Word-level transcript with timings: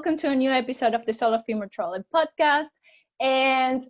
welcome 0.00 0.16
to 0.16 0.30
a 0.30 0.34
new 0.34 0.50
episode 0.50 0.94
of 0.94 1.04
the 1.04 1.12
Solo 1.12 1.42
Female 1.46 1.68
Traveler 1.68 2.02
podcast. 2.10 2.68
And 3.20 3.84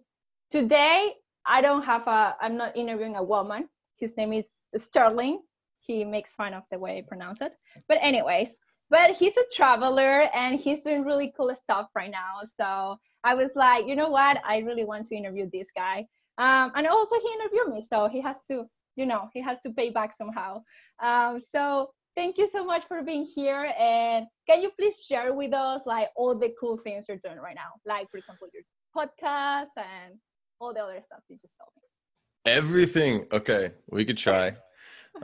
today, 0.50 1.12
I 1.46 1.60
don't 1.60 1.84
have 1.84 2.04
a, 2.08 2.34
I'm 2.40 2.56
not 2.56 2.76
interviewing 2.76 3.14
a 3.14 3.22
woman. 3.22 3.68
His 3.96 4.16
name 4.16 4.32
is 4.32 4.44
Sterling. 4.74 5.40
He 5.78 6.04
makes 6.04 6.32
fun 6.32 6.52
of 6.52 6.64
the 6.72 6.80
way 6.80 6.98
I 6.98 7.02
pronounce 7.06 7.40
it. 7.40 7.52
But, 7.86 7.98
anyways, 8.00 8.56
but 8.90 9.12
he's 9.12 9.36
a 9.36 9.44
traveler 9.54 10.28
and 10.34 10.58
he's 10.58 10.82
doing 10.82 11.04
really 11.04 11.32
cool 11.36 11.54
stuff 11.62 11.86
right 11.94 12.10
now. 12.10 12.40
So 12.44 12.98
I 13.22 13.34
was 13.36 13.52
like, 13.54 13.86
you 13.86 13.94
know 13.94 14.08
what? 14.10 14.38
I 14.44 14.58
really 14.58 14.84
want 14.84 15.06
to 15.10 15.14
interview 15.14 15.48
this 15.52 15.68
guy. 15.76 16.06
Um, 16.38 16.72
and 16.74 16.88
also, 16.88 17.20
he 17.20 17.32
interviewed 17.34 17.68
me. 17.68 17.80
So 17.80 18.08
he 18.08 18.20
has 18.20 18.40
to, 18.48 18.64
you 18.96 19.06
know, 19.06 19.28
he 19.32 19.40
has 19.42 19.58
to 19.64 19.70
pay 19.70 19.90
back 19.90 20.12
somehow. 20.12 20.62
Um, 21.00 21.38
so 21.38 21.92
thank 22.16 22.38
you 22.38 22.48
so 22.48 22.64
much 22.64 22.84
for 22.86 23.02
being 23.02 23.24
here. 23.24 23.72
And 23.78 24.26
can 24.48 24.62
you 24.62 24.70
please 24.78 25.04
share 25.04 25.32
with 25.32 25.52
us 25.52 25.82
like 25.86 26.08
all 26.16 26.38
the 26.38 26.52
cool 26.58 26.78
things 26.78 27.04
you're 27.08 27.20
doing 27.24 27.38
right 27.38 27.54
now? 27.54 27.70
Like, 27.86 28.10
for 28.10 28.18
example, 28.18 28.48
your 28.52 28.62
podcast 28.96 29.68
and 29.76 30.14
all 30.60 30.74
the 30.74 30.80
other 30.80 31.00
stuff 31.04 31.20
you 31.28 31.36
just 31.40 31.54
told 31.58 31.70
me. 31.76 32.52
Everything. 32.52 33.26
Okay, 33.32 33.72
we 33.90 34.04
could 34.04 34.18
try. 34.18 34.54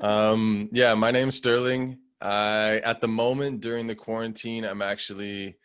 um, 0.01 0.69
yeah, 0.73 0.95
my 0.95 1.11
name's 1.11 1.37
Sterling. 1.37 1.99
I 2.21 2.81
at 2.85 3.01
the 3.01 3.09
moment 3.09 3.61
during 3.61 3.87
the 3.87 3.95
quarantine, 3.95 4.65
I'm 4.65 4.83
actually 4.83 5.57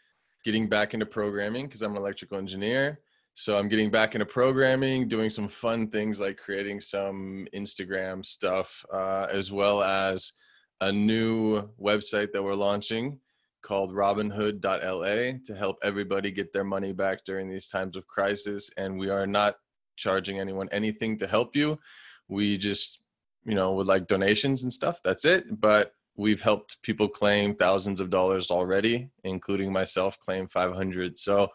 getting 0.43 0.67
back 0.67 0.93
into 0.93 1.05
programming 1.05 1.67
because 1.67 1.81
I'm 1.81 1.91
an 1.91 1.98
electrical 1.98 2.38
engineer. 2.38 2.99
So 3.34 3.57
I'm 3.57 3.70
getting 3.70 3.90
back 3.90 4.13
into 4.13 4.26
programming, 4.26 5.07
doing 5.07 5.29
some 5.29 5.48
fun 5.48 5.88
things 5.88 6.20
like 6.20 6.38
creating 6.38 6.81
some 6.81 7.48
Instagram 7.55 8.26
stuff, 8.26 8.85
uh, 8.93 9.27
as 9.31 9.51
well 9.51 9.81
as 9.81 10.34
a 10.81 10.91
new 10.91 11.62
website 11.80 12.32
that 12.34 12.43
we're 12.43 12.55
launching 12.55 13.20
called 13.62 13.93
robinhood.la 13.93 15.37
to 15.46 15.55
help 15.55 15.77
everybody 15.84 16.32
get 16.32 16.51
their 16.51 16.63
money 16.63 16.91
back 16.91 17.24
during 17.24 17.48
these 17.48 17.68
times 17.68 17.96
of 17.96 18.07
crisis. 18.07 18.71
And 18.77 18.98
we 18.98 19.09
are 19.09 19.27
not 19.27 19.57
charging 19.96 20.40
anyone 20.40 20.68
anything 20.71 21.18
to 21.20 21.27
help 21.27 21.55
you. 21.55 21.79
We 22.27 22.57
just, 22.57 23.04
you 23.46 23.54
know, 23.54 23.74
would 23.74 23.87
like 23.87 24.07
donations 24.07 24.63
and 24.63 24.74
stuff. 24.74 24.99
That's 25.04 25.26
it. 25.26 25.62
But 25.62 25.93
we've 26.15 26.41
helped 26.41 26.82
people 26.82 27.07
claim 27.07 27.55
thousands 27.55 28.02
of 28.02 28.09
dollars 28.09 28.49
already, 28.49 29.09
including 29.24 29.71
myself, 29.71 30.20
claim 30.20 30.48
500. 30.48 31.18
So 31.18 31.49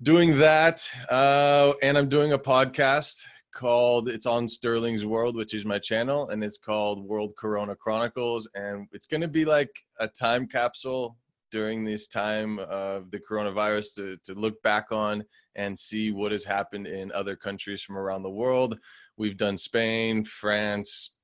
doing 0.00 0.38
that. 0.38 0.88
Uh, 1.10 1.72
and 1.82 1.98
I'm 1.98 2.08
doing 2.08 2.32
a 2.32 2.38
podcast 2.38 3.22
called 3.58 4.08
it's 4.08 4.24
on 4.24 4.46
Sterling's 4.46 5.04
World, 5.04 5.34
which 5.34 5.52
is 5.52 5.64
my 5.64 5.80
channel, 5.80 6.28
and 6.28 6.44
it's 6.44 6.58
called 6.58 7.04
World 7.04 7.34
Corona 7.36 7.74
Chronicles, 7.74 8.48
and 8.54 8.86
it's 8.92 9.06
going 9.06 9.20
to 9.20 9.26
be 9.26 9.44
like 9.44 9.70
a 9.98 10.06
time 10.06 10.46
capsule 10.46 11.16
during 11.50 11.84
this 11.84 12.06
time 12.06 12.60
of 12.60 13.10
the 13.10 13.18
coronavirus 13.18 13.96
to, 13.96 14.16
to 14.22 14.34
look 14.34 14.62
back 14.62 14.92
on 14.92 15.24
and 15.56 15.76
see 15.76 16.12
what 16.12 16.30
has 16.30 16.44
happened 16.44 16.86
in 16.86 17.10
other 17.10 17.34
countries 17.34 17.82
from 17.82 17.98
around 17.98 18.22
the 18.22 18.30
world. 18.30 18.78
We've 19.16 19.36
done 19.36 19.56
Spain, 19.56 20.24
France, 20.24 21.16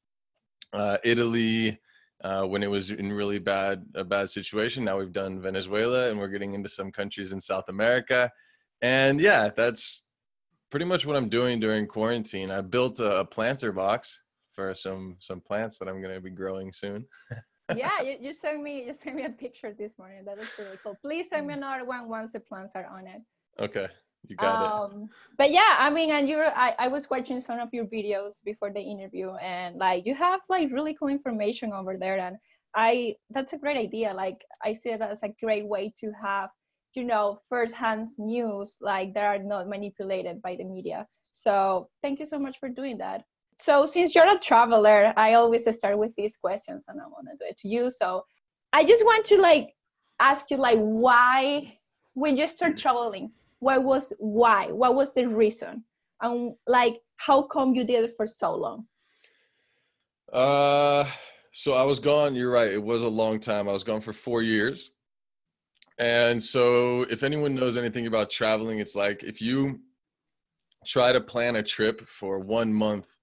uh, 0.72 0.98
Italy, 1.04 1.78
uh, 2.24 2.42
when 2.46 2.64
it 2.64 2.70
was 2.70 2.90
in 2.90 3.12
really 3.12 3.38
bad 3.38 3.84
a 3.94 4.02
bad 4.02 4.28
situation. 4.28 4.84
Now 4.84 4.98
we've 4.98 5.12
done 5.12 5.40
Venezuela, 5.40 6.10
and 6.10 6.18
we're 6.18 6.34
getting 6.34 6.54
into 6.54 6.68
some 6.68 6.90
countries 6.90 7.32
in 7.32 7.40
South 7.40 7.68
America. 7.68 8.28
And 8.82 9.20
yeah, 9.20 9.50
that's 9.54 10.04
pretty 10.74 10.86
much 10.86 11.06
what 11.06 11.14
I'm 11.14 11.28
doing 11.28 11.60
during 11.60 11.86
quarantine. 11.86 12.50
I 12.50 12.60
built 12.60 12.98
a, 12.98 13.20
a 13.20 13.24
planter 13.24 13.70
box 13.70 14.18
for 14.56 14.74
some 14.74 15.14
some 15.20 15.40
plants 15.40 15.78
that 15.78 15.86
I'm 15.86 16.02
going 16.02 16.12
to 16.12 16.20
be 16.20 16.30
growing 16.30 16.72
soon. 16.72 17.06
yeah, 17.76 18.02
you, 18.02 18.16
you 18.20 18.32
sent 18.32 18.60
me 18.60 18.84
you 18.86 18.92
sent 18.92 19.14
me 19.14 19.24
a 19.24 19.30
picture 19.30 19.72
this 19.72 19.92
morning. 20.00 20.24
That 20.24 20.40
is 20.40 20.48
really 20.58 20.76
cool. 20.82 20.96
Please 21.00 21.28
send 21.30 21.46
me 21.46 21.54
mm. 21.54 21.58
another 21.58 21.84
one 21.84 22.08
once 22.08 22.32
the 22.32 22.40
plants 22.40 22.72
are 22.74 22.86
on 22.86 23.06
it. 23.06 23.22
Okay. 23.60 23.86
You 24.26 24.34
got 24.34 24.56
um, 24.56 25.02
it. 25.02 25.08
But 25.38 25.52
yeah, 25.52 25.76
I 25.78 25.90
mean, 25.90 26.10
and 26.10 26.28
you're, 26.28 26.46
I, 26.46 26.74
I 26.76 26.88
was 26.88 27.08
watching 27.08 27.40
some 27.40 27.60
of 27.60 27.68
your 27.72 27.84
videos 27.84 28.42
before 28.44 28.72
the 28.72 28.80
interview, 28.80 29.30
and 29.34 29.76
like 29.76 30.04
you 30.04 30.16
have 30.16 30.40
like 30.48 30.72
really 30.72 30.96
cool 30.98 31.06
information 31.06 31.72
over 31.72 31.96
there, 31.96 32.18
and 32.18 32.36
I 32.74 33.14
that's 33.30 33.52
a 33.52 33.58
great 33.58 33.76
idea. 33.76 34.12
Like 34.12 34.40
I 34.64 34.72
see 34.72 34.88
it 34.88 35.02
as 35.02 35.22
a 35.22 35.28
great 35.40 35.68
way 35.68 35.94
to 36.00 36.10
have 36.20 36.50
you 36.94 37.04
know 37.04 37.40
first-hand 37.48 38.08
news 38.18 38.76
like 38.80 39.14
that 39.14 39.24
are 39.24 39.38
not 39.38 39.68
manipulated 39.68 40.40
by 40.42 40.56
the 40.56 40.64
media. 40.64 41.06
So 41.32 41.88
thank 42.02 42.20
you 42.20 42.26
so 42.26 42.38
much 42.38 42.58
for 42.58 42.68
doing 42.68 42.98
that. 42.98 43.24
So 43.60 43.86
since 43.86 44.14
you're 44.14 44.28
a 44.28 44.38
traveler 44.38 45.12
i 45.16 45.34
always 45.34 45.68
start 45.74 45.98
with 45.98 46.12
these 46.16 46.34
questions 46.40 46.84
and 46.88 47.00
i 47.00 47.06
want 47.06 47.28
to 47.30 47.36
do 47.36 47.48
it 47.48 47.58
to 47.58 47.68
you. 47.68 47.90
So 47.90 48.24
i 48.72 48.84
just 48.84 49.04
want 49.04 49.24
to 49.26 49.40
like 49.40 49.74
ask 50.20 50.50
you 50.50 50.56
like 50.56 50.78
why 50.78 51.74
when 52.14 52.36
you 52.36 52.46
start 52.46 52.76
traveling 52.76 53.32
what 53.60 53.82
was 53.82 54.12
why? 54.18 54.66
What 54.70 54.94
was 54.94 55.14
the 55.14 55.26
reason? 55.26 55.84
And 56.20 56.54
like 56.66 57.00
how 57.16 57.42
come 57.42 57.74
you 57.74 57.84
did 57.84 58.04
it 58.04 58.14
for 58.16 58.26
so 58.26 58.54
long? 58.54 58.86
Uh 60.32 61.04
so 61.52 61.72
i 61.72 61.84
was 61.84 62.00
gone 62.00 62.34
you're 62.34 62.50
right 62.50 62.72
it 62.72 62.82
was 62.82 63.02
a 63.02 63.08
long 63.08 63.38
time. 63.38 63.68
I 63.68 63.72
was 63.72 63.84
gone 63.84 64.00
for 64.00 64.12
four 64.12 64.42
years 64.42 64.90
and 65.98 66.42
so, 66.42 67.02
if 67.02 67.22
anyone 67.22 67.54
knows 67.54 67.76
anything 67.76 68.06
about 68.06 68.30
traveling, 68.30 68.80
it's 68.80 68.96
like 68.96 69.22
if 69.22 69.40
you 69.40 69.80
try 70.86 71.12
to 71.12 71.20
plan 71.20 71.56
a 71.56 71.62
trip 71.62 72.06
for 72.06 72.38
one 72.40 72.72
month, 72.72 73.16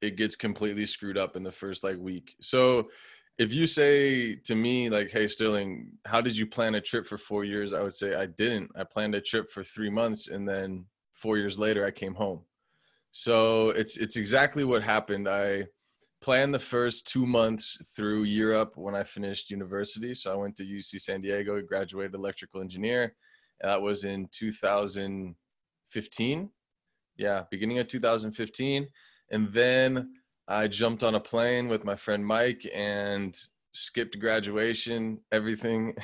it 0.00 0.16
gets 0.16 0.36
completely 0.36 0.86
screwed 0.86 1.18
up 1.18 1.36
in 1.36 1.42
the 1.42 1.52
first 1.52 1.84
like 1.84 1.98
week. 1.98 2.34
So, 2.40 2.88
if 3.36 3.52
you 3.52 3.66
say 3.66 4.36
to 4.36 4.54
me 4.54 4.88
like, 4.88 5.10
"Hey, 5.10 5.28
Sterling, 5.28 5.92
how 6.04 6.20
did 6.20 6.36
you 6.36 6.46
plan 6.46 6.76
a 6.76 6.80
trip 6.80 7.06
for 7.06 7.18
four 7.18 7.44
years?" 7.44 7.74
I 7.74 7.82
would 7.82 7.94
say 7.94 8.14
I 8.14 8.26
didn't. 8.26 8.70
I 8.76 8.84
planned 8.84 9.14
a 9.14 9.20
trip 9.20 9.48
for 9.50 9.64
three 9.64 9.90
months, 9.90 10.28
and 10.28 10.48
then 10.48 10.86
four 11.12 11.36
years 11.36 11.58
later, 11.58 11.84
I 11.84 11.90
came 11.90 12.14
home. 12.14 12.40
So 13.12 13.70
it's 13.70 13.96
it's 13.96 14.16
exactly 14.16 14.64
what 14.64 14.82
happened. 14.82 15.28
I 15.28 15.66
planned 16.24 16.54
the 16.54 16.58
first 16.58 17.06
two 17.06 17.26
months 17.26 17.76
through 17.94 18.22
Europe 18.22 18.72
when 18.76 18.94
I 18.94 19.04
finished 19.04 19.50
university. 19.50 20.14
So 20.14 20.32
I 20.32 20.36
went 20.36 20.56
to 20.56 20.64
UC 20.64 21.02
San 21.02 21.20
Diego, 21.20 21.60
graduated 21.60 22.14
electrical 22.14 22.62
engineer. 22.62 23.14
That 23.60 23.82
was 23.82 24.04
in 24.04 24.28
2015. 24.32 26.50
Yeah, 27.18 27.42
beginning 27.50 27.78
of 27.78 27.88
2015. 27.88 28.88
And 29.32 29.52
then 29.52 30.14
I 30.48 30.66
jumped 30.66 31.02
on 31.02 31.14
a 31.14 31.20
plane 31.20 31.68
with 31.68 31.84
my 31.84 31.94
friend 31.94 32.24
Mike 32.24 32.66
and 32.74 33.38
skipped 33.72 34.18
graduation, 34.18 35.18
everything, 35.30 35.94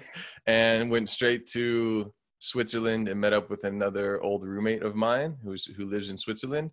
and 0.46 0.90
went 0.90 1.08
straight 1.08 1.46
to 1.52 2.12
Switzerland 2.38 3.08
and 3.08 3.18
met 3.18 3.32
up 3.32 3.48
with 3.48 3.64
another 3.64 4.22
old 4.22 4.44
roommate 4.44 4.82
of 4.82 4.94
mine 4.94 5.38
who's 5.42 5.64
who 5.64 5.86
lives 5.86 6.10
in 6.10 6.18
Switzerland 6.18 6.70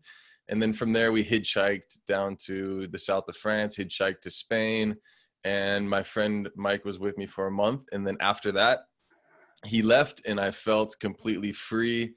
and 0.50 0.62
then 0.62 0.74
from 0.74 0.94
there 0.94 1.12
we 1.12 1.24
hitchhiked 1.24 2.00
down 2.08 2.36
to 2.36 2.88
the 2.88 3.00
south 3.00 3.28
of 3.28 3.36
france 3.36 3.78
hitchhiked 3.78 4.22
to 4.22 4.30
spain. 4.30 4.96
And 5.44 5.90
my 5.90 6.04
friend 6.04 6.50
mike 6.56 6.84
was 6.84 7.00
with 7.00 7.18
me 7.18 7.26
for 7.26 7.48
a 7.48 7.52
month. 7.52 7.86
And 7.92 8.06
then 8.06 8.18
after 8.20 8.52
that 8.54 8.80
he 9.66 9.82
left 9.82 10.22
and 10.26 10.40
i 10.40 10.52
felt 10.52 10.96
completely 11.00 11.52
free. 11.52 12.14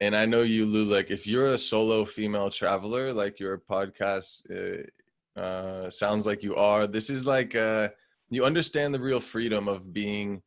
And 0.00 0.14
i 0.16 0.26
know 0.26 0.42
you 0.42 0.66
lou 0.66 0.84
like 0.84 1.10
if 1.10 1.26
you're 1.26 1.54
a 1.54 1.58
solo 1.58 2.04
female 2.04 2.50
traveler 2.50 3.12
like 3.12 3.38
your 3.40 3.58
podcast 3.58 4.30
uh, 4.50 5.40
uh, 5.40 5.90
sounds 5.90 6.26
like 6.26 6.42
you 6.42 6.54
are 6.54 6.86
this 6.86 7.10
is 7.10 7.26
like 7.26 7.54
uh, 7.54 7.88
you 8.30 8.44
understand 8.44 8.94
the 8.94 9.00
real 9.00 9.20
freedom 9.20 9.68
of 9.68 9.92
being 9.92 10.42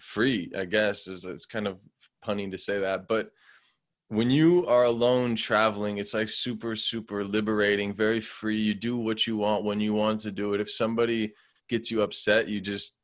free 0.00 0.50
i 0.56 0.64
guess 0.64 1.08
is 1.08 1.24
it's 1.24 1.46
kind 1.46 1.66
of 1.66 1.78
punny 2.24 2.50
to 2.50 2.58
say 2.58 2.78
that. 2.80 3.08
But 3.08 3.30
when 4.08 4.30
you 4.30 4.66
are 4.66 4.84
alone 4.84 5.36
traveling 5.36 5.98
it's 5.98 6.14
like 6.14 6.28
super 6.28 6.74
super 6.74 7.24
liberating 7.24 7.94
very 7.94 8.20
free. 8.20 8.56
You 8.56 8.74
do 8.74 8.96
what 8.96 9.26
you 9.26 9.36
want 9.36 9.64
when 9.64 9.80
you 9.80 9.94
want 9.94 10.20
to 10.20 10.30
do 10.30 10.54
it. 10.54 10.60
If 10.60 10.70
somebody 10.70 11.34
gets 11.68 11.90
you 11.90 12.02
upset 12.02 12.48
you 12.48 12.60
just 12.60 12.96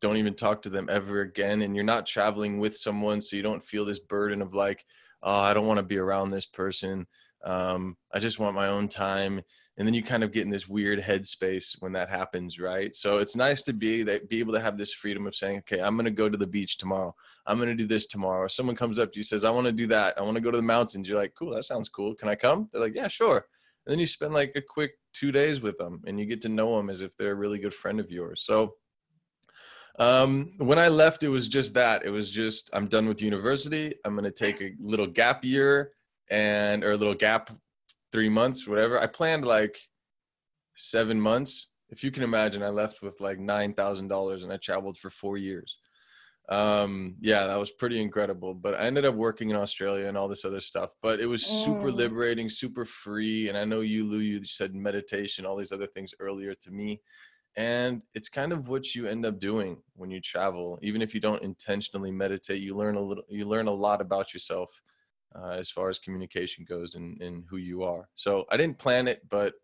don't 0.00 0.16
even 0.16 0.34
talk 0.34 0.62
to 0.62 0.68
them 0.68 0.88
ever 0.90 1.20
again 1.20 1.62
and 1.62 1.74
you're 1.74 1.84
not 1.84 2.06
traveling 2.06 2.58
with 2.58 2.76
someone 2.76 3.20
so 3.20 3.36
you 3.36 3.42
don't 3.42 3.64
feel 3.64 3.84
this 3.84 4.00
burden 4.00 4.42
of 4.42 4.54
like 4.54 4.84
oh 5.22 5.40
i 5.40 5.54
don't 5.54 5.66
want 5.66 5.78
to 5.78 5.82
be 5.82 5.96
around 5.96 6.30
this 6.30 6.46
person 6.46 7.06
um, 7.44 7.96
i 8.14 8.18
just 8.18 8.38
want 8.38 8.54
my 8.54 8.68
own 8.68 8.88
time 8.88 9.42
and 9.78 9.86
then 9.86 9.94
you 9.94 10.02
kind 10.02 10.22
of 10.22 10.32
get 10.32 10.42
in 10.42 10.50
this 10.50 10.68
weird 10.68 11.00
headspace 11.00 11.76
when 11.80 11.92
that 11.92 12.10
happens 12.10 12.58
right? 12.58 12.94
So 12.94 13.18
it's 13.18 13.36
nice 13.36 13.62
to 13.62 13.72
be 13.72 14.02
that 14.02 14.28
be 14.28 14.38
able 14.38 14.52
to 14.52 14.60
have 14.60 14.76
this 14.76 14.92
freedom 14.92 15.26
of 15.26 15.34
saying 15.34 15.58
okay 15.58 15.80
i'm 15.80 15.96
going 15.96 16.04
to 16.04 16.10
go 16.10 16.28
to 16.28 16.36
the 16.36 16.46
beach 16.46 16.78
tomorrow. 16.78 17.14
I'm 17.46 17.56
going 17.58 17.68
to 17.70 17.74
do 17.74 17.86
this 17.86 18.06
tomorrow. 18.06 18.42
Or 18.42 18.48
someone 18.48 18.76
comes 18.76 18.98
up 18.98 19.12
to 19.12 19.18
you 19.18 19.24
says 19.24 19.44
i 19.44 19.50
want 19.50 19.66
to 19.66 19.72
do 19.72 19.86
that. 19.88 20.18
I 20.18 20.22
want 20.22 20.36
to 20.36 20.42
go 20.42 20.50
to 20.50 20.56
the 20.56 20.62
mountains. 20.62 21.08
You're 21.08 21.18
like 21.18 21.34
cool 21.38 21.54
that 21.54 21.64
sounds 21.64 21.88
cool. 21.88 22.14
Can 22.14 22.28
i 22.28 22.34
come? 22.34 22.68
They're 22.72 22.82
like 22.82 22.94
yeah 22.94 23.08
sure. 23.08 23.46
And 23.86 23.92
then 23.92 23.98
you 23.98 24.06
spend 24.06 24.34
like 24.34 24.52
a 24.54 24.62
quick 24.62 24.92
two 25.12 25.32
days 25.32 25.60
with 25.60 25.76
them 25.78 26.02
and 26.06 26.18
you 26.18 26.26
get 26.26 26.42
to 26.42 26.48
know 26.48 26.76
them 26.76 26.90
as 26.90 27.00
if 27.00 27.16
they're 27.16 27.32
a 27.32 27.36
really 27.36 27.58
good 27.58 27.74
friend 27.74 27.98
of 27.98 28.10
yours. 28.10 28.42
So 28.44 28.74
um, 29.98 30.52
when 30.56 30.78
i 30.78 30.88
left 30.88 31.22
it 31.22 31.28
was 31.28 31.48
just 31.48 31.74
that. 31.74 32.04
It 32.04 32.10
was 32.10 32.30
just 32.30 32.70
i'm 32.72 32.88
done 32.88 33.06
with 33.06 33.22
university. 33.22 33.94
I'm 34.04 34.14
going 34.14 34.24
to 34.24 34.30
take 34.30 34.60
a 34.60 34.72
little 34.78 35.06
gap 35.06 35.44
year 35.44 35.92
and 36.30 36.84
or 36.84 36.92
a 36.92 36.96
little 36.96 37.14
gap 37.14 37.50
three 38.12 38.28
months, 38.28 38.66
whatever. 38.66 38.98
I 38.98 39.06
planned 39.06 39.44
like 39.46 39.78
seven 40.76 41.20
months. 41.20 41.68
If 41.90 42.02
you 42.02 42.10
can 42.10 42.22
imagine, 42.22 42.62
I 42.62 42.68
left 42.68 43.02
with 43.02 43.20
like 43.20 43.38
nine 43.38 43.74
thousand 43.74 44.08
dollars 44.08 44.44
and 44.44 44.52
I 44.52 44.56
traveled 44.56 44.98
for 44.98 45.10
four 45.10 45.36
years. 45.38 45.76
um, 46.48 47.14
yeah, 47.20 47.46
that 47.46 47.56
was 47.56 47.70
pretty 47.70 48.00
incredible. 48.02 48.52
But 48.52 48.74
I 48.74 48.86
ended 48.86 49.04
up 49.04 49.14
working 49.14 49.50
in 49.50 49.56
Australia 49.56 50.08
and 50.08 50.18
all 50.18 50.28
this 50.28 50.44
other 50.44 50.60
stuff. 50.60 50.90
But 51.00 51.20
it 51.20 51.26
was 51.26 51.46
super 51.46 51.90
Mm. 51.90 51.96
liberating, 51.96 52.48
super 52.48 52.84
free. 52.84 53.48
And 53.48 53.56
I 53.56 53.64
know 53.64 53.80
you, 53.80 54.04
Lou, 54.04 54.18
you 54.18 54.44
said 54.44 54.74
meditation, 54.74 55.46
all 55.46 55.56
these 55.56 55.72
other 55.72 55.86
things 55.86 56.14
earlier 56.18 56.54
to 56.54 56.70
me. 56.70 57.00
And 57.56 58.02
it's 58.14 58.28
kind 58.28 58.52
of 58.52 58.68
what 58.68 58.94
you 58.94 59.06
end 59.06 59.24
up 59.24 59.38
doing 59.38 59.76
when 59.94 60.10
you 60.10 60.20
travel. 60.20 60.78
Even 60.82 61.00
if 61.02 61.14
you 61.14 61.20
don't 61.20 61.42
intentionally 61.42 62.10
meditate, 62.10 62.60
you 62.60 62.74
learn 62.76 62.96
a 62.96 63.00
little. 63.00 63.24
You 63.28 63.46
learn 63.46 63.68
a 63.68 63.72
lot 63.72 64.00
about 64.00 64.34
yourself 64.34 64.70
uh, 65.36 65.50
as 65.50 65.70
far 65.70 65.88
as 65.88 65.98
communication 65.98 66.64
goes 66.68 66.94
and, 66.94 67.20
and 67.20 67.44
who 67.48 67.56
you 67.56 67.82
are. 67.82 68.08
So 68.14 68.44
I 68.50 68.56
didn't 68.56 68.78
plan 68.78 69.08
it, 69.08 69.22
but 69.30 69.54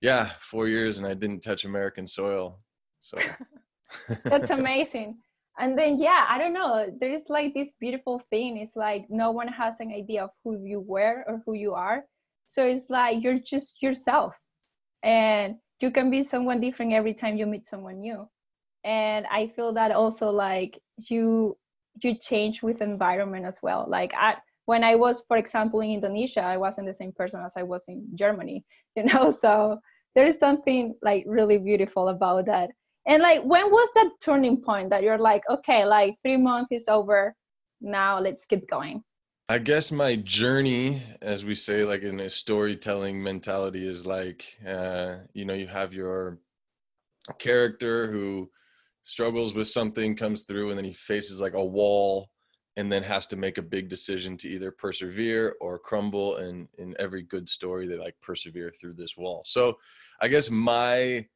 yeah, 0.00 0.30
four 0.40 0.68
years 0.68 0.98
and 0.98 1.06
I 1.06 1.14
didn't 1.14 1.40
touch 1.40 1.64
American 1.64 2.06
soil. 2.06 2.58
So 3.00 3.16
That's 4.24 4.50
amazing. 4.60 5.18
And 5.58 5.78
then 5.78 5.98
yeah, 5.98 6.26
I 6.28 6.38
don't 6.38 6.54
know. 6.54 6.86
There 7.00 7.12
is 7.12 7.24
like 7.28 7.54
this 7.54 7.72
beautiful 7.78 8.22
thing. 8.30 8.56
It's 8.56 8.76
like 8.76 9.06
no 9.10 9.30
one 9.30 9.48
has 9.48 9.80
an 9.80 9.92
idea 9.92 10.24
of 10.24 10.30
who 10.44 10.64
you 10.64 10.80
were 10.80 11.24
or 11.26 11.42
who 11.44 11.54
you 11.54 11.74
are. 11.74 12.04
So 12.46 12.66
it's 12.66 12.88
like 12.88 13.22
you're 13.22 13.38
just 13.38 13.82
yourself. 13.82 14.34
And 15.02 15.56
you 15.80 15.90
can 15.90 16.10
be 16.10 16.22
someone 16.22 16.60
different 16.60 16.92
every 16.92 17.14
time 17.14 17.36
you 17.36 17.46
meet 17.46 17.66
someone 17.66 18.00
new. 18.00 18.28
And 18.84 19.26
I 19.30 19.48
feel 19.48 19.74
that 19.74 19.92
also 19.92 20.30
like 20.30 20.80
you 20.96 21.56
you 22.02 22.14
change 22.14 22.62
with 22.62 22.80
environment 22.80 23.44
as 23.44 23.58
well. 23.62 23.84
Like 23.86 24.14
I 24.14 24.36
when 24.66 24.84
I 24.84 24.94
was, 24.94 25.22
for 25.26 25.36
example, 25.36 25.80
in 25.80 25.90
Indonesia, 25.90 26.42
I 26.42 26.56
wasn't 26.56 26.86
the 26.86 26.94
same 26.94 27.12
person 27.12 27.40
as 27.44 27.54
I 27.56 27.62
was 27.62 27.82
in 27.88 28.06
Germany, 28.14 28.64
you 28.96 29.04
know. 29.04 29.30
So 29.30 29.80
there 30.14 30.26
is 30.26 30.38
something 30.38 30.94
like 31.02 31.24
really 31.26 31.58
beautiful 31.58 32.08
about 32.08 32.46
that. 32.46 32.70
And 33.06 33.22
like, 33.22 33.42
when 33.42 33.70
was 33.70 33.88
that 33.94 34.10
turning 34.20 34.60
point 34.60 34.90
that 34.90 35.02
you're 35.02 35.18
like, 35.18 35.42
okay, 35.50 35.84
like 35.84 36.16
three 36.22 36.36
months 36.36 36.68
is 36.70 36.86
over, 36.86 37.34
now 37.80 38.20
let's 38.20 38.44
keep 38.44 38.68
going? 38.68 39.02
I 39.48 39.58
guess 39.58 39.90
my 39.90 40.16
journey, 40.16 41.02
as 41.20 41.44
we 41.44 41.56
say, 41.56 41.84
like 41.84 42.02
in 42.02 42.20
a 42.20 42.30
storytelling 42.30 43.20
mentality, 43.22 43.86
is 43.86 44.06
like, 44.06 44.44
uh, 44.66 45.16
you 45.34 45.44
know, 45.44 45.54
you 45.54 45.66
have 45.66 45.92
your 45.92 46.38
character 47.38 48.10
who 48.10 48.48
struggles 49.02 49.52
with 49.52 49.68
something, 49.68 50.16
comes 50.16 50.44
through, 50.44 50.70
and 50.70 50.78
then 50.78 50.84
he 50.84 50.94
faces 50.94 51.40
like 51.40 51.54
a 51.54 51.64
wall 51.64 52.30
and 52.76 52.90
then 52.90 53.02
has 53.02 53.26
to 53.26 53.36
make 53.36 53.58
a 53.58 53.62
big 53.62 53.88
decision 53.88 54.36
to 54.38 54.48
either 54.48 54.70
persevere 54.70 55.56
or 55.60 55.78
crumble. 55.78 56.36
And 56.36 56.68
in 56.78 56.94
every 56.98 57.22
good 57.22 57.48
story, 57.48 57.86
they 57.86 57.96
like 57.96 58.14
persevere 58.22 58.70
through 58.70 58.94
this 58.94 59.16
wall. 59.16 59.42
So 59.44 59.78
I 60.20 60.28
guess 60.28 60.50
my 60.50 61.26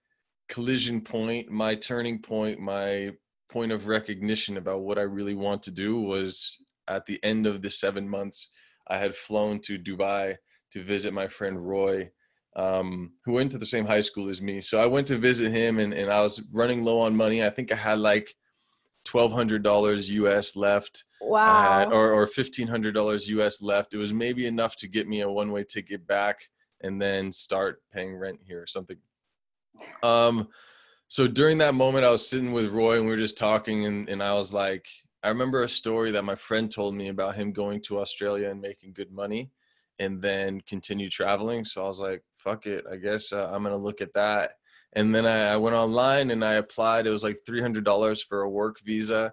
collision 0.49 1.01
point, 1.01 1.51
my 1.51 1.75
turning 1.75 2.21
point, 2.21 2.59
my 2.59 3.11
point 3.51 3.73
of 3.73 3.87
recognition 3.87 4.57
about 4.57 4.81
what 4.81 4.99
I 4.99 5.03
really 5.03 5.35
want 5.35 5.63
to 5.65 5.71
do 5.71 6.01
was 6.01 6.57
at 6.89 7.07
the 7.07 7.23
end 7.23 7.47
of 7.47 7.63
the 7.63 7.71
seven 7.71 8.09
months. 8.09 8.49
I 8.89 8.99
had 8.99 9.15
flown 9.15 9.61
to 9.63 9.79
Dubai 9.79 10.37
to 10.73 10.83
visit 10.83 11.13
my 11.13 11.29
friend 11.29 11.67
Roy, 11.67 12.11
um, 12.55 13.13
who 13.25 13.33
went 13.33 13.51
to 13.53 13.59
the 13.59 13.67
same 13.67 13.87
high 13.87 14.01
school 14.01 14.29
as 14.29 14.41
me. 14.41 14.61
So 14.61 14.79
I 14.79 14.87
went 14.87 15.07
to 15.09 15.19
visit 15.19 15.53
him 15.53 15.79
and, 15.79 15.93
and 15.93 16.11
I 16.11 16.21
was 16.21 16.43
running 16.53 16.83
low 16.83 17.01
on 17.01 17.17
money. 17.17 17.45
I 17.45 17.51
think 17.51 17.73
I 17.73 17.77
had 17.77 17.99
like 17.99 18.35
$1,200 19.07 20.09
US 20.09 20.57
left. 20.57 21.05
I 21.23 21.27
Wow. 21.27 21.79
had, 21.79 21.93
or, 21.93 22.13
or 22.13 22.27
$1,500 22.27 23.29
US 23.29 23.63
left. 23.63 23.95
It 23.95 23.99
was 23.99 24.13
maybe 24.13 24.47
enough 24.47 24.77
to 24.77 24.89
get 24.89 25.09
me 25.09 25.21
a 25.23 25.31
one 25.31 25.53
way 25.53 25.65
ticket 25.65 26.07
back 26.07 26.41
and 26.83 27.01
then 27.01 27.33
start 27.33 27.83
paying 27.93 28.17
rent 28.17 28.41
here 28.45 28.63
or 28.63 28.67
something. 28.67 28.99
Um, 30.03 30.49
so 31.09 31.29
during 31.29 31.59
that 31.59 31.75
moment, 31.75 32.05
I 32.05 32.11
was 32.11 32.29
sitting 32.29 32.53
with 32.53 32.73
Roy 32.73 32.97
and 32.97 33.05
we 33.05 33.11
were 33.11 33.17
just 33.17 33.39
talking, 33.39 33.87
and, 33.87 34.09
and 34.09 34.23
I 34.23 34.33
was 34.35 34.53
like, 34.53 34.87
I 35.23 35.29
remember 35.29 35.63
a 35.63 35.69
story 35.69 36.11
that 36.13 36.25
my 36.25 36.35
friend 36.35 36.71
told 36.71 36.95
me 36.95 37.09
about 37.09 37.37
him 37.37 37.53
going 37.53 37.81
to 37.83 38.01
Australia 38.01 38.51
and 38.51 38.61
making 38.61 38.93
good 38.93 39.11
money 39.11 39.51
and 39.99 40.21
then 40.21 40.61
continue 40.63 41.09
traveling. 41.09 41.65
So 41.65 41.83
I 41.83 41.87
was 41.87 42.01
like, 42.01 42.23
fuck 42.31 42.67
it. 42.67 42.85
I 42.91 42.97
guess 42.97 43.33
uh, 43.33 43.51
I'm 43.53 43.63
going 43.63 43.75
to 43.75 43.83
look 43.83 44.01
at 44.01 44.13
that. 44.15 44.53
And 44.93 45.15
then 45.15 45.27
I, 45.27 45.55
I 45.55 45.57
went 45.57 45.77
online 45.77 46.31
and 46.31 46.45
I 46.45 46.55
applied. 46.55 47.07
It 47.07 47.11
was 47.11 47.25
like 47.25 47.39
$300 47.49 48.25
for 48.25 48.43
a 48.43 48.51
work 48.51 48.81
visa 48.85 49.33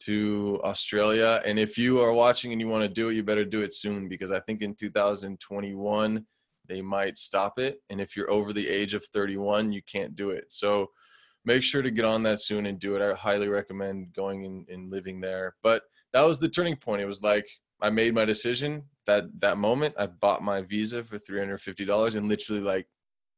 to 0.00 0.60
Australia. 0.64 1.42
And 1.44 1.58
if 1.58 1.76
you 1.78 2.00
are 2.00 2.12
watching 2.12 2.52
and 2.52 2.60
you 2.60 2.68
want 2.68 2.82
to 2.82 2.88
do 2.88 3.08
it, 3.08 3.14
you 3.14 3.22
better 3.22 3.44
do 3.44 3.62
it 3.62 3.72
soon 3.72 4.08
because 4.08 4.30
I 4.30 4.40
think 4.40 4.62
in 4.62 4.74
2021 4.74 6.26
they 6.68 6.80
might 6.80 7.18
stop 7.18 7.58
it. 7.58 7.80
And 7.90 8.00
if 8.00 8.16
you're 8.16 8.30
over 8.30 8.52
the 8.52 8.68
age 8.68 8.94
of 8.94 9.04
31, 9.06 9.72
you 9.72 9.82
can't 9.90 10.14
do 10.14 10.30
it. 10.30 10.44
So 10.48 10.90
make 11.44 11.62
sure 11.62 11.82
to 11.82 11.90
get 11.90 12.04
on 12.04 12.22
that 12.24 12.40
soon 12.40 12.66
and 12.66 12.78
do 12.78 12.96
it. 12.96 13.02
I 13.02 13.14
highly 13.14 13.48
recommend 13.48 14.12
going 14.14 14.44
and, 14.44 14.68
and 14.68 14.90
living 14.90 15.20
there. 15.20 15.56
But 15.62 15.82
that 16.12 16.22
was 16.22 16.38
the 16.38 16.48
turning 16.48 16.76
point. 16.76 17.02
It 17.02 17.06
was 17.06 17.22
like 17.22 17.46
I 17.82 17.90
made 17.90 18.14
my 18.14 18.24
decision 18.24 18.82
that 19.06 19.24
that 19.40 19.58
moment. 19.58 19.94
I 19.98 20.06
bought 20.06 20.42
my 20.42 20.62
visa 20.62 21.02
for 21.02 21.18
$350 21.18 22.16
and 22.16 22.28
literally 22.28 22.60
like 22.60 22.86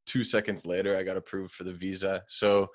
two 0.06 0.24
seconds 0.24 0.66
later, 0.66 0.96
I 0.96 1.02
got 1.02 1.16
approved 1.16 1.52
for 1.52 1.64
the 1.64 1.72
visa. 1.72 2.22
So 2.28 2.68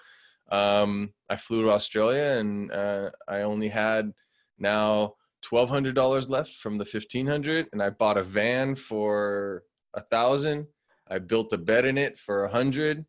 um, 0.50 1.14
I 1.30 1.36
flew 1.38 1.64
to 1.64 1.72
Australia 1.72 2.38
and 2.40 2.72
uh, 2.72 3.12
I 3.28 3.42
only 3.42 3.68
had 3.68 4.14
now 4.58 5.16
$1,200 5.46 6.30
left 6.30 6.54
from 6.54 6.78
the 6.78 6.86
1500 6.86 7.68
and 7.72 7.82
I 7.82 7.90
bought 7.90 8.18
a 8.18 8.24
van 8.24 8.76
for 8.76 9.64
a 9.94 10.02
thousand. 10.02 10.68
I 11.10 11.20
built 11.20 11.54
a 11.54 11.58
bed 11.58 11.86
in 11.86 11.98
it 11.98 12.20
for 12.20 12.44
a 12.44 12.52
hundred, 12.52 13.06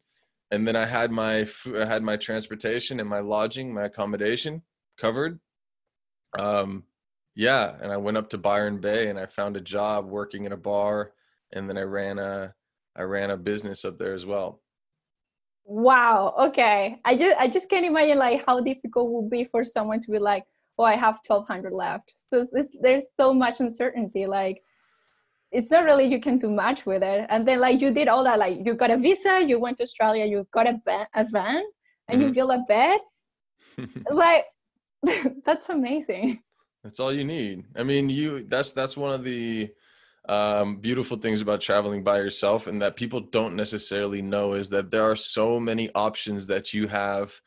and 0.51 0.67
then 0.67 0.77
I 0.77 0.87
had 0.87 1.11
my 1.11 1.49
I 1.77 1.85
had 1.85 2.03
my 2.03 2.17
transportation 2.17 3.01
and 3.01 3.09
my 3.09 3.21
lodging, 3.21 3.73
my 3.73 3.85
accommodation 3.85 4.63
covered. 4.97 5.41
Um, 6.39 6.85
yeah, 7.35 7.77
and 7.81 7.93
I 7.93 7.97
went 7.97 8.17
up 8.17 8.31
to 8.31 8.39
Byron 8.39 8.81
Bay 8.81 9.09
and 9.09 9.19
I 9.19 9.27
found 9.27 9.57
a 9.57 9.61
job 9.61 10.07
working 10.07 10.45
in 10.45 10.53
a 10.53 10.57
bar, 10.57 11.13
and 11.53 11.69
then 11.69 11.77
I 11.77 11.83
ran 11.83 12.19
a 12.19 12.55
I 12.97 13.03
ran 13.03 13.31
a 13.31 13.37
business 13.37 13.85
up 13.85 13.99
there 13.99 14.15
as 14.15 14.27
well. 14.27 14.61
Wow. 15.69 16.35
Okay. 16.49 16.99
I 17.05 17.15
just 17.15 17.37
I 17.39 17.47
just 17.47 17.69
can't 17.69 17.85
imagine 17.85 18.17
like 18.19 18.43
how 18.47 18.59
difficult 18.61 19.09
it 19.11 19.13
would 19.13 19.31
be 19.31 19.45
for 19.45 19.65
someone 19.67 20.01
to 20.01 20.11
be 20.11 20.19
like, 20.19 20.45
oh, 20.79 20.85
I 20.85 20.97
have 20.97 21.23
twelve 21.23 21.47
hundred 21.47 21.75
left. 21.75 22.15
So 22.17 22.47
there's 22.81 23.07
so 23.21 23.35
much 23.35 23.61
uncertainty. 23.61 24.27
Like, 24.27 24.63
it's 25.53 25.71
not 25.71 25.85
really 25.85 26.07
you 26.07 26.21
can 26.23 26.39
do 26.39 26.51
much 26.51 26.87
with 26.87 27.03
it. 27.03 27.27
And 27.29 27.47
then 27.47 27.61
like 27.61 27.83
you 27.83 27.91
did 27.93 28.09
all 28.09 28.25
that. 28.25 28.39
Like 28.39 28.65
you 28.65 28.73
got 28.75 28.91
a 28.91 28.97
visa, 28.97 29.45
you 29.47 29.59
went 29.61 29.77
to 29.77 29.83
Australia, 29.83 30.25
you 30.25 30.47
got 30.55 30.67
a, 30.67 30.81
ba- 30.87 31.09
a 31.15 31.25
van, 31.25 31.63
and 32.09 32.23
you 32.23 32.29
Mhm. 32.29 32.35
built 32.35 32.53
a 32.53 32.65
bed. 32.67 32.99
Like, 34.11 34.47
that's 35.45 35.69
amazing. 35.69 36.43
That's 36.83 36.99
all 36.99 37.13
you 37.13 37.25
need. 37.25 37.67
I 37.77 37.83
mean, 37.83 38.09
you 38.09 38.43
that's 38.45 38.73
that's 38.73 38.97
one 38.97 39.13
of 39.13 39.23
the 39.23 39.69
um, 40.29 40.77
beautiful 40.77 41.17
things 41.17 41.41
about 41.41 41.61
traveling 41.61 42.03
by 42.03 42.19
yourself, 42.19 42.67
and 42.67 42.83
that 42.83 42.97
people 42.97 43.21
don't 43.21 43.57
necessarily 43.57 44.23
know 44.23 44.55
is 44.55 44.69
that 44.71 44.91
there 44.91 45.05
are 45.05 45.17
so 45.17 45.59
many 45.59 45.91
options 45.95 46.47
that 46.49 46.75
you 46.75 46.87
have 46.89 47.41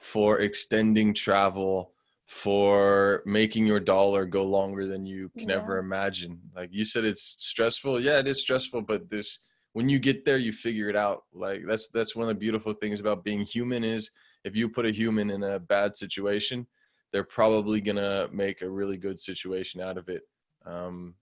for 0.00 0.40
extending 0.40 1.14
travel, 1.14 1.92
for 2.26 3.22
making 3.24 3.66
your 3.66 3.80
dollar 3.80 4.24
go 4.24 4.44
longer 4.44 4.86
than 4.86 5.06
you 5.06 5.30
can 5.38 5.50
ever 5.50 5.78
imagine. 5.78 6.40
Like 6.54 6.70
you 6.72 6.84
said, 6.84 7.04
it's 7.04 7.36
stressful. 7.38 8.00
Yeah, 8.00 8.18
it 8.18 8.26
is 8.26 8.40
stressful, 8.40 8.82
but 8.82 9.10
this 9.10 9.40
when 9.74 9.88
you 9.88 9.98
get 9.98 10.24
there, 10.24 10.38
you 10.38 10.52
figure 10.52 10.88
it 10.88 10.96
out. 10.96 11.24
Like 11.32 11.62
that's 11.66 11.88
that's 11.88 12.16
one 12.16 12.24
of 12.24 12.28
the 12.28 12.40
beautiful 12.40 12.72
things 12.72 13.00
about 13.00 13.24
being 13.24 13.42
human 13.42 13.84
is 13.84 14.10
if 14.44 14.56
you 14.56 14.68
put 14.68 14.86
a 14.86 14.90
human 14.90 15.30
in 15.30 15.42
a 15.42 15.58
bad 15.58 15.96
situation, 15.96 16.66
they're 17.12 17.24
probably 17.24 17.80
gonna 17.80 18.28
make 18.32 18.62
a 18.62 18.70
really 18.70 18.96
good 18.96 19.18
situation 19.18 19.80
out 19.80 19.98
of 19.98 20.08
it. 20.08 20.22
Um, 20.64 21.14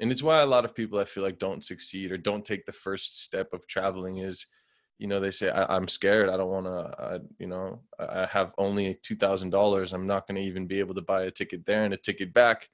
and 0.00 0.10
it's 0.10 0.22
why 0.22 0.40
a 0.40 0.46
lot 0.46 0.64
of 0.64 0.74
people 0.74 0.98
I 0.98 1.04
feel 1.04 1.22
like 1.22 1.38
don't 1.38 1.64
succeed 1.64 2.12
or 2.12 2.18
don't 2.18 2.44
take 2.44 2.66
the 2.66 2.72
first 2.72 3.22
step 3.22 3.52
of 3.52 3.66
traveling 3.66 4.18
is, 4.18 4.46
you 4.98 5.06
know, 5.06 5.20
they 5.20 5.30
say 5.30 5.50
I, 5.50 5.74
I'm 5.74 5.88
scared. 5.88 6.28
I 6.28 6.36
don't 6.36 6.50
want 6.50 6.66
to. 6.66 7.22
You 7.38 7.48
know, 7.48 7.80
I 7.98 8.26
have 8.26 8.52
only 8.58 8.94
two 9.02 9.16
thousand 9.16 9.50
dollars. 9.50 9.92
I'm 9.92 10.06
not 10.06 10.26
going 10.26 10.36
to 10.36 10.46
even 10.46 10.66
be 10.66 10.80
able 10.80 10.94
to 10.94 11.02
buy 11.02 11.22
a 11.24 11.30
ticket 11.30 11.66
there 11.66 11.84
and 11.84 11.94
a 11.94 11.96
ticket 11.96 12.32
back. 12.32 12.68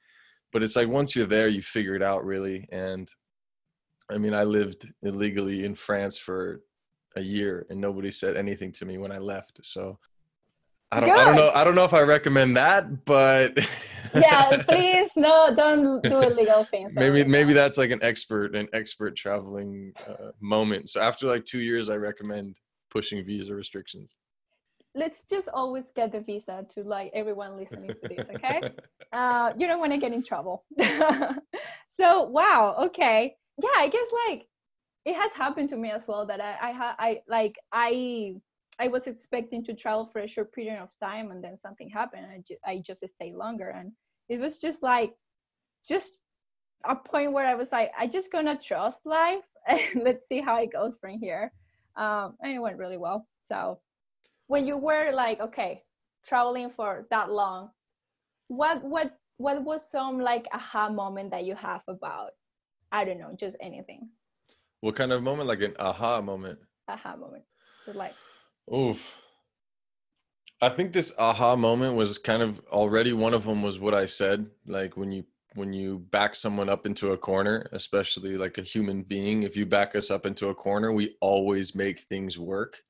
But 0.52 0.62
it's 0.62 0.76
like 0.76 0.88
once 0.88 1.14
you're 1.14 1.26
there, 1.26 1.48
you 1.48 1.62
figure 1.62 1.94
it 1.94 2.02
out 2.02 2.24
really. 2.24 2.66
And 2.72 3.10
I 4.10 4.18
mean, 4.18 4.34
I 4.34 4.44
lived 4.44 4.90
illegally 5.02 5.64
in 5.64 5.74
France 5.74 6.16
for 6.16 6.62
a 7.16 7.20
year, 7.20 7.66
and 7.68 7.80
nobody 7.80 8.10
said 8.10 8.36
anything 8.36 8.72
to 8.72 8.86
me 8.86 8.98
when 8.98 9.12
I 9.12 9.18
left. 9.18 9.60
So 9.62 9.98
I 10.90 11.00
don't. 11.00 11.10
I 11.10 11.24
don't 11.24 11.36
know. 11.36 11.50
I 11.54 11.64
don't 11.64 11.74
know 11.74 11.84
if 11.84 11.94
I 11.94 12.02
recommend 12.02 12.56
that, 12.56 13.04
but 13.04 13.58
Yeah, 14.14 14.62
please 14.68 15.10
no, 15.16 15.54
don't 15.54 16.02
do 16.02 16.22
illegal 16.22 16.64
things. 16.64 16.92
maybe 16.94 17.24
maybe 17.24 17.52
that's 17.52 17.76
like 17.76 17.90
an 17.90 18.02
expert 18.02 18.54
an 18.54 18.68
expert 18.72 19.14
traveling 19.14 19.92
uh, 20.08 20.30
moment 20.40 20.88
so 20.88 20.98
after 20.98 21.26
like 21.26 21.44
two 21.44 21.60
years 21.60 21.90
i 21.90 21.96
recommend 21.96 22.58
pushing 22.90 23.22
visa 23.22 23.54
restrictions 23.54 24.14
let's 24.98 25.22
just 25.24 25.48
always 25.52 25.90
get 25.92 26.12
the 26.12 26.20
visa 26.20 26.66
to 26.74 26.82
like 26.82 27.10
everyone 27.14 27.56
listening 27.56 27.90
to 27.90 28.08
this, 28.08 28.28
okay? 28.30 28.62
uh, 29.12 29.52
you 29.56 29.66
don't 29.66 29.80
want 29.80 29.92
to 29.92 29.98
get 29.98 30.12
in 30.12 30.22
trouble. 30.22 30.64
so 31.90 32.24
wow, 32.24 32.74
okay, 32.78 33.36
yeah, 33.62 33.68
I 33.76 33.88
guess 33.88 34.06
like 34.26 34.46
it 35.04 35.14
has 35.14 35.32
happened 35.32 35.68
to 35.70 35.76
me 35.76 35.90
as 35.90 36.06
well 36.06 36.26
that 36.26 36.40
I 36.40 36.56
I 36.60 36.94
I 36.98 37.20
like 37.28 37.56
I 37.72 38.34
I 38.80 38.88
was 38.88 39.06
expecting 39.06 39.64
to 39.64 39.74
travel 39.74 40.06
for 40.06 40.20
a 40.20 40.28
short 40.28 40.52
period 40.52 40.80
of 40.80 40.90
time, 41.00 41.30
and 41.30 41.42
then 41.42 41.56
something 41.56 41.88
happened. 41.88 42.26
I 42.26 42.42
ju- 42.46 42.62
I 42.64 42.82
just 42.84 43.06
stayed 43.08 43.34
longer, 43.34 43.70
and 43.70 43.92
it 44.28 44.38
was 44.38 44.58
just 44.58 44.82
like 44.82 45.14
just 45.86 46.18
a 46.84 46.94
point 46.94 47.32
where 47.32 47.46
I 47.46 47.54
was 47.54 47.72
like, 47.72 47.90
I 47.98 48.06
just 48.06 48.30
gonna 48.30 48.56
trust 48.58 49.00
life 49.04 49.44
and 49.66 50.02
let's 50.04 50.26
see 50.28 50.40
how 50.40 50.60
it 50.62 50.72
goes 50.72 50.96
from 51.00 51.18
here. 51.18 51.52
Um, 51.96 52.36
and 52.42 52.52
it 52.52 52.60
went 52.60 52.78
really 52.78 52.96
well. 52.96 53.26
So 53.46 53.80
when 54.46 54.66
you 54.66 54.76
were 54.76 55.10
like, 55.12 55.40
okay, 55.40 55.82
traveling 56.26 56.70
for 56.70 57.06
that 57.10 57.30
long, 57.30 57.70
what 58.48 58.82
what 58.84 59.16
what 59.38 59.62
was 59.64 59.88
some 59.90 60.20
like 60.20 60.46
aha 60.52 60.88
moment 60.88 61.30
that 61.30 61.44
you 61.44 61.54
have 61.54 61.82
about 61.88 62.30
I 62.92 63.04
don't 63.04 63.18
know, 63.18 63.34
just 63.38 63.56
anything. 63.60 64.08
What 64.80 64.96
kind 64.96 65.12
of 65.12 65.22
moment? 65.22 65.48
Like 65.48 65.62
an 65.62 65.74
aha 65.78 66.20
moment. 66.20 66.58
Aha 66.88 67.16
moment. 67.16 67.44
Like 67.86 68.14
Oof. 68.74 69.16
I 70.60 70.68
think 70.68 70.92
this 70.92 71.12
aha 71.18 71.56
moment 71.56 71.94
was 71.94 72.18
kind 72.18 72.42
of 72.42 72.60
already 72.70 73.12
one 73.12 73.32
of 73.34 73.44
them 73.44 73.62
was 73.62 73.78
what 73.78 73.94
I 73.94 74.06
said. 74.06 74.46
Like 74.66 74.96
when 74.96 75.12
you 75.12 75.24
when 75.54 75.72
you 75.72 75.98
back 76.10 76.34
someone 76.34 76.68
up 76.68 76.86
into 76.86 77.12
a 77.12 77.18
corner, 77.18 77.68
especially 77.72 78.36
like 78.36 78.58
a 78.58 78.62
human 78.62 79.02
being, 79.02 79.42
if 79.44 79.56
you 79.56 79.66
back 79.66 79.96
us 79.96 80.10
up 80.10 80.26
into 80.26 80.48
a 80.48 80.54
corner, 80.54 80.92
we 80.92 81.16
always 81.20 81.74
make 81.74 82.00
things 82.00 82.38
work. 82.38 82.82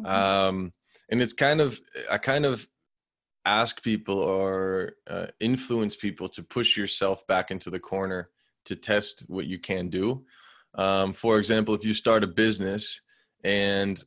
mhm. 0.00 0.06
Um, 0.06 0.72
and 1.10 1.20
it's 1.22 1.32
kind 1.32 1.60
of 1.60 1.80
I 2.10 2.18
kind 2.18 2.46
of 2.46 2.66
ask 3.44 3.82
people 3.82 4.18
or 4.18 4.92
uh, 5.08 5.26
influence 5.40 5.96
people 5.96 6.28
to 6.28 6.42
push 6.42 6.76
yourself 6.76 7.26
back 7.26 7.50
into 7.50 7.70
the 7.70 7.80
corner 7.80 8.30
to 8.66 8.76
test 8.76 9.24
what 9.28 9.46
you 9.46 9.58
can 9.58 9.88
do. 9.88 10.24
Um, 10.74 11.12
for 11.12 11.38
example, 11.38 11.74
if 11.74 11.84
you 11.84 11.94
start 11.94 12.22
a 12.22 12.26
business 12.28 13.00
and 13.42 14.02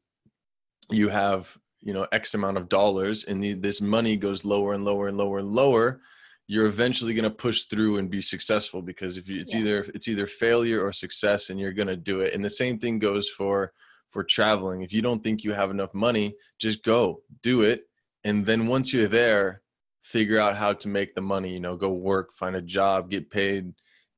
you 0.93 1.09
have 1.09 1.57
you 1.79 1.93
know 1.93 2.07
x 2.11 2.33
amount 2.33 2.57
of 2.57 2.69
dollars 2.69 3.23
and 3.23 3.43
the, 3.43 3.53
this 3.53 3.81
money 3.81 4.15
goes 4.15 4.45
lower 4.45 4.73
and 4.73 4.85
lower 4.85 5.07
and 5.07 5.17
lower 5.17 5.39
and 5.39 5.47
lower 5.47 6.01
you're 6.47 6.65
eventually 6.65 7.13
going 7.13 7.23
to 7.23 7.29
push 7.29 7.63
through 7.63 7.97
and 7.97 8.09
be 8.09 8.21
successful 8.21 8.81
because 8.81 9.15
if 9.17 9.29
you, 9.29 9.39
it's 9.39 9.53
Yeah. 9.53 9.61
either 9.61 9.79
it's 9.95 10.07
either 10.09 10.27
failure 10.27 10.85
or 10.85 10.91
success 10.91 11.49
and 11.49 11.57
you're 11.59 11.71
going 11.71 11.87
to 11.87 11.95
do 11.95 12.19
it. 12.19 12.33
And 12.33 12.43
the 12.43 12.49
same 12.49 12.77
thing 12.77 12.99
goes 12.99 13.29
for 13.29 13.71
for 14.09 14.21
traveling. 14.23 14.81
If 14.81 14.91
you 14.91 15.01
don't 15.01 15.23
think 15.23 15.43
you 15.45 15.53
have 15.53 15.71
enough 15.71 15.93
money 15.93 16.35
just 16.59 16.83
go 16.83 17.21
do 17.41 17.61
it. 17.61 17.87
And 18.25 18.45
then 18.45 18.67
once 18.67 18.91
you're 18.93 19.07
there 19.07 19.61
figure 20.03 20.39
out 20.39 20.57
how 20.57 20.73
to 20.73 20.87
make 20.87 21.15
the 21.15 21.21
money 21.21 21.53
you 21.53 21.59
know 21.59 21.77
go 21.77 21.91
work 21.91 22.33
find 22.33 22.55
a 22.55 22.61
job 22.61 23.09
get 23.09 23.29
paid 23.29 23.71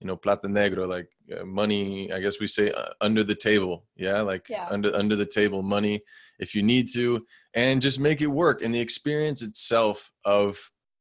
you 0.03 0.07
know 0.07 0.17
plata 0.17 0.47
negro 0.47 0.87
like 0.87 1.07
uh, 1.35 1.45
money 1.45 2.11
i 2.11 2.19
guess 2.19 2.39
we 2.39 2.45
say 2.45 2.69
uh, 2.71 2.89
under 2.99 3.23
the 3.23 3.35
table. 3.35 3.85
Yeah 3.95 4.21
like 4.21 4.45
Yeah. 4.49 4.67
under 4.69 4.93
under 4.95 5.15
the 5.15 5.25
table 5.25 5.63
money 5.63 6.01
if 6.39 6.53
you 6.53 6.61
need 6.61 6.89
to 6.93 7.25
and 7.53 7.81
just 7.81 7.99
make 7.99 8.21
it 8.21 8.27
work. 8.27 8.61
And 8.61 8.75
the 8.75 8.79
experience 8.81 9.41
itself 9.41 10.11
of 10.25 10.57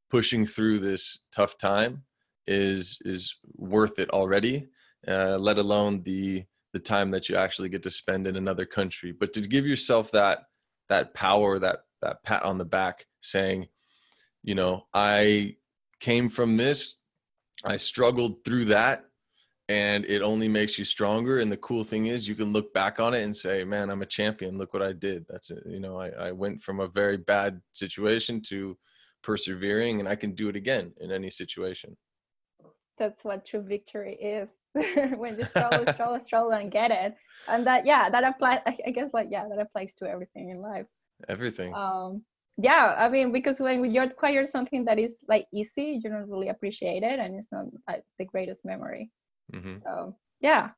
pushing 0.08 0.46
through 0.46 0.78
this 0.78 1.26
tough 1.34 1.58
time 1.58 2.04
is 2.46 2.98
is 3.04 3.34
worth 3.56 3.98
it 3.98 4.10
already 4.10 4.68
uh, 5.08 5.36
let 5.36 5.58
alone 5.58 6.02
the 6.04 6.44
the 6.72 6.78
time 6.78 7.10
that 7.10 7.28
you 7.28 7.36
actually 7.36 7.68
get 7.68 7.82
to 7.82 7.90
spend 7.90 8.26
in 8.26 8.36
another 8.36 8.64
country. 8.64 9.12
But 9.12 9.32
to 9.34 9.40
give 9.40 9.66
yourself 9.66 10.12
that 10.12 10.44
that 10.88 11.12
power 11.14 11.58
that 11.58 11.80
that 12.02 12.22
pat 12.22 12.42
on 12.44 12.58
the 12.58 12.64
back 12.64 13.06
saying 13.20 13.66
you 14.42 14.54
know 14.54 14.86
i 14.94 15.54
came 16.00 16.28
from 16.28 16.56
this 16.56 17.01
i 17.64 17.76
struggled 17.76 18.44
through 18.44 18.64
that 18.66 19.04
and 19.68 20.04
it 20.04 20.22
only 20.22 20.48
makes 20.48 20.78
you 20.78 20.84
stronger. 20.84 21.38
And 21.38 21.50
the 21.50 21.56
cool 21.58 21.84
thing 21.84 22.06
is 22.06 22.28
you 22.28 22.34
can 22.34 22.52
look 22.52 22.74
back 22.74 23.00
on 23.00 23.14
it 23.14 23.22
and 23.22 23.34
say 23.34 23.64
man 23.64 23.90
i'm 23.90 24.02
a 24.02 24.06
champion. 24.06 24.58
Look 24.58 24.72
what 24.74 24.82
i 24.82 24.92
did. 24.92 25.24
That's 25.28 25.50
it. 25.50 25.62
You 25.66 25.80
know 25.80 25.98
i, 25.98 26.08
I 26.08 26.32
went 26.32 26.62
from 26.62 26.80
a 26.80 26.88
very 26.88 27.16
bad 27.16 27.60
situation 27.72 28.40
to 28.48 28.76
persevering 29.22 30.00
and 30.00 30.08
i 30.08 30.16
can 30.16 30.34
do 30.34 30.48
it 30.48 30.56
again 30.56 30.92
in 31.00 31.10
any 31.12 31.30
situation. 31.30 31.96
That's 32.98 33.24
what 33.24 33.46
true 33.46 33.62
victory 33.62 34.14
is. 34.14 34.50
When 35.16 35.38
you 35.38 35.44
struggle 35.44 35.86
struggle 35.92 36.20
struggle 36.20 36.52
and 36.52 36.70
get 36.70 36.90
it. 36.90 37.14
And 37.48 37.66
that 37.66 37.86
yeah 37.86 38.10
that 38.10 38.24
applies 38.24 38.60
I, 38.66 38.76
I 38.86 38.90
guess 38.90 39.10
like 39.14 39.28
yeah 39.30 39.46
that 39.48 39.60
applies 39.60 39.94
to 39.96 40.06
everything 40.06 40.50
in 40.50 40.60
life. 40.60 40.86
Everything. 41.28 41.72
Um 41.74 42.22
yeah 42.58 42.94
i 42.98 43.08
mean 43.08 43.32
because 43.32 43.60
when 43.60 43.84
you 43.90 44.02
acquire 44.02 44.44
something 44.44 44.84
that 44.84 44.98
is 44.98 45.16
like 45.28 45.46
easy 45.52 46.00
you 46.02 46.10
don't 46.10 46.28
really 46.28 46.48
appreciate 46.48 47.02
it 47.02 47.18
and 47.18 47.34
it's 47.34 47.48
not 47.50 47.64
like 47.88 48.02
the 48.18 48.24
greatest 48.24 48.64
memory. 48.64 49.10
Hmm 49.52 49.74
so 49.82 50.16
yeah. 50.40 50.70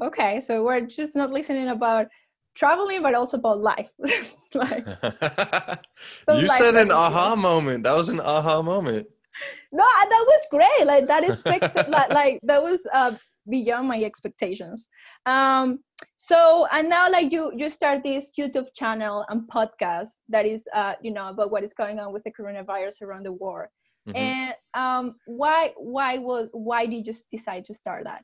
Okay 0.00 0.40
so 0.40 0.64
we're 0.64 0.80
just 0.80 1.16
not 1.16 1.30
listening 1.30 1.68
about 1.68 2.06
traveling 2.54 3.02
but 3.02 3.14
also 3.14 3.36
about 3.36 3.60
life. 3.60 3.90
Like 4.54 4.86
Some 6.24 6.38
you 6.38 6.46
life 6.46 6.58
said 6.58 6.76
an 6.76 6.90
aha 6.90 7.36
moment. 7.36 7.84
That 7.84 7.94
was 7.94 8.08
an 8.08 8.20
aha 8.20 8.62
moment. 8.62 9.06
No 9.70 9.84
that 9.84 10.24
was 10.26 10.46
great. 10.50 10.86
Like 10.86 11.06
that 11.08 11.24
is 11.24 11.36
like, 11.44 11.62
like 12.10 12.40
that 12.44 12.62
was 12.62 12.80
uh 12.92 13.12
beyond 13.48 13.88
my 13.88 14.02
expectations 14.02 14.88
um 15.26 15.78
so 16.16 16.66
and 16.72 16.88
now 16.88 17.10
like 17.10 17.32
you 17.32 17.52
you 17.56 17.68
start 17.68 18.02
this 18.02 18.30
youtube 18.38 18.68
channel 18.74 19.24
and 19.28 19.42
podcast 19.48 20.10
that 20.28 20.46
is 20.46 20.62
uh 20.74 20.94
you 21.02 21.10
know 21.10 21.28
about 21.28 21.50
what 21.50 21.62
is 21.64 21.74
going 21.74 21.98
on 21.98 22.12
with 22.12 22.22
the 22.24 22.30
coronavirus 22.30 23.02
around 23.02 23.24
the 23.24 23.32
world 23.32 23.68
Mhm. 24.08 24.14
and 24.14 24.54
um 24.74 25.16
why 25.26 25.72
why 25.76 26.18
will 26.18 26.48
why 26.52 26.86
did 26.86 26.96
you 26.96 27.04
just 27.04 27.24
decide 27.30 27.64
to 27.64 27.74
start 27.74 28.04
that 28.04 28.22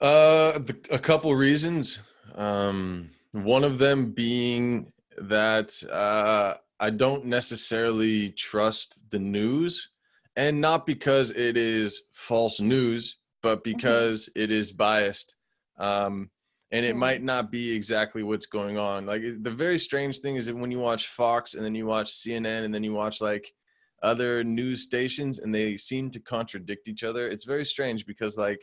Uh, 0.00 0.58
the, 0.58 0.76
a 0.90 0.98
couple 0.98 1.34
reasons. 1.34 2.00
Um, 2.34 3.10
one 3.32 3.64
of 3.64 3.78
them 3.78 4.12
being 4.12 4.92
that 5.18 5.72
uh, 5.90 6.54
I 6.80 6.90
don't 6.90 7.24
necessarily 7.26 8.30
trust 8.30 9.10
the 9.10 9.18
news, 9.18 9.90
and 10.36 10.60
not 10.60 10.84
because 10.84 11.30
it 11.30 11.56
is 11.56 12.10
false 12.12 12.60
news, 12.60 13.16
but 13.44 13.62
because 13.62 14.30
it 14.34 14.50
is 14.50 14.72
biased. 14.72 15.36
Um, 15.78 16.30
and 16.72 16.84
it 16.84 16.96
might 16.96 17.22
not 17.22 17.52
be 17.52 17.70
exactly 17.70 18.22
what's 18.22 18.46
going 18.46 18.78
on. 18.78 19.04
Like 19.04 19.22
the 19.42 19.50
very 19.50 19.78
strange 19.78 20.18
thing 20.18 20.36
is 20.36 20.46
that 20.46 20.56
when 20.56 20.70
you 20.70 20.78
watch 20.78 21.08
Fox 21.08 21.52
and 21.52 21.64
then 21.64 21.74
you 21.74 21.84
watch 21.84 22.10
CNN 22.10 22.64
and 22.64 22.74
then 22.74 22.82
you 22.82 22.94
watch 22.94 23.20
like 23.20 23.52
other 24.02 24.42
news 24.42 24.82
stations 24.82 25.38
and 25.38 25.54
they 25.54 25.76
seem 25.76 26.10
to 26.10 26.20
contradict 26.20 26.88
each 26.88 27.04
other, 27.04 27.28
it's 27.28 27.44
very 27.44 27.66
strange 27.66 28.06
because 28.06 28.38
like 28.38 28.62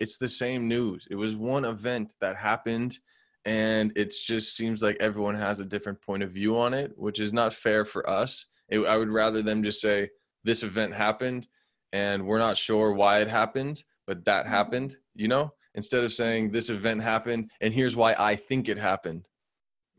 it's 0.00 0.16
the 0.16 0.26
same 0.26 0.66
news. 0.66 1.06
It 1.10 1.16
was 1.16 1.36
one 1.36 1.66
event 1.66 2.14
that 2.22 2.36
happened, 2.36 2.96
and 3.44 3.92
it 3.94 4.14
just 4.24 4.56
seems 4.56 4.82
like 4.82 4.96
everyone 5.00 5.34
has 5.34 5.60
a 5.60 5.66
different 5.66 6.00
point 6.00 6.22
of 6.22 6.32
view 6.32 6.58
on 6.58 6.72
it, 6.72 6.92
which 6.96 7.20
is 7.20 7.32
not 7.34 7.52
fair 7.52 7.84
for 7.84 8.08
us. 8.08 8.46
It, 8.70 8.80
I 8.80 8.96
would 8.96 9.10
rather 9.10 9.42
them 9.42 9.62
just 9.62 9.80
say 9.80 10.08
this 10.44 10.62
event 10.62 10.94
happened, 10.94 11.46
and 11.92 12.26
we're 12.26 12.38
not 12.38 12.56
sure 12.56 12.92
why 12.92 13.20
it 13.20 13.28
happened, 13.28 13.82
but 14.08 14.24
that 14.24 14.46
Mhm. 14.46 14.48
happened. 14.48 14.96
You 15.14 15.28
know, 15.28 15.52
instead 15.74 16.02
of 16.02 16.12
saying 16.12 16.50
this 16.50 16.70
event 16.70 17.02
happened, 17.02 17.52
and 17.60 17.72
here's 17.72 17.94
why 17.94 18.14
I 18.18 18.34
think 18.34 18.68
it 18.68 18.78
happened, 18.78 19.28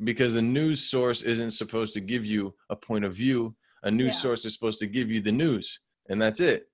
because 0.04 0.36
a 0.36 0.42
news 0.42 0.84
source 0.84 1.22
isn't 1.22 1.52
supposed 1.52 1.94
to 1.94 2.02
give 2.02 2.26
you 2.26 2.56
a 2.70 2.76
point 2.76 3.06
of 3.06 3.14
view. 3.14 3.56
A 3.84 3.92
news 3.92 4.16
Yeah. 4.16 4.22
source 4.26 4.44
is 4.46 4.54
supposed 4.54 4.80
to 4.80 4.88
give 4.88 5.10
you 5.10 5.22
the 5.22 5.32
news, 5.32 5.80
and 6.10 6.22
that's 6.22 6.42
it. 6.42 6.66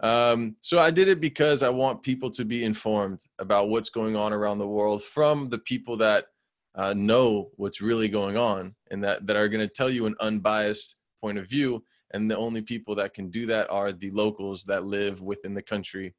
Um, 0.00 0.56
so 0.62 0.78
I 0.78 0.90
did 0.90 1.08
it 1.08 1.20
because 1.20 1.62
I 1.62 1.68
want 1.68 2.02
people 2.02 2.30
to 2.30 2.44
be 2.44 2.64
informed 2.64 3.20
about 3.38 3.68
what's 3.68 3.90
going 3.90 4.16
on 4.16 4.32
around 4.32 4.58
the 4.58 4.66
world 4.66 5.04
from 5.04 5.50
the 5.50 5.58
people 5.58 5.96
that 5.98 6.26
uh, 6.76 6.94
know 6.94 7.50
what's 7.56 7.80
really 7.82 8.08
going 8.08 8.36
on 8.38 8.74
and 8.90 9.04
that, 9.04 9.26
that 9.26 9.36
are 9.36 9.48
going 9.48 9.66
to 9.68 9.74
tell 9.74 9.90
you 9.90 10.06
an 10.06 10.14
unbiased 10.20 10.96
point 11.20 11.36
of 11.36 11.46
view. 11.46 11.84
And 12.12 12.30
the 12.30 12.36
only 12.36 12.62
people 12.62 12.94
that 12.94 13.12
can 13.12 13.28
do 13.30 13.44
that 13.46 13.68
are 13.70 13.92
the 13.92 14.10
locals 14.12 14.64
that 14.64 14.86
live 14.86 15.20
within 15.20 15.52
the 15.52 15.62
country. 15.62 16.14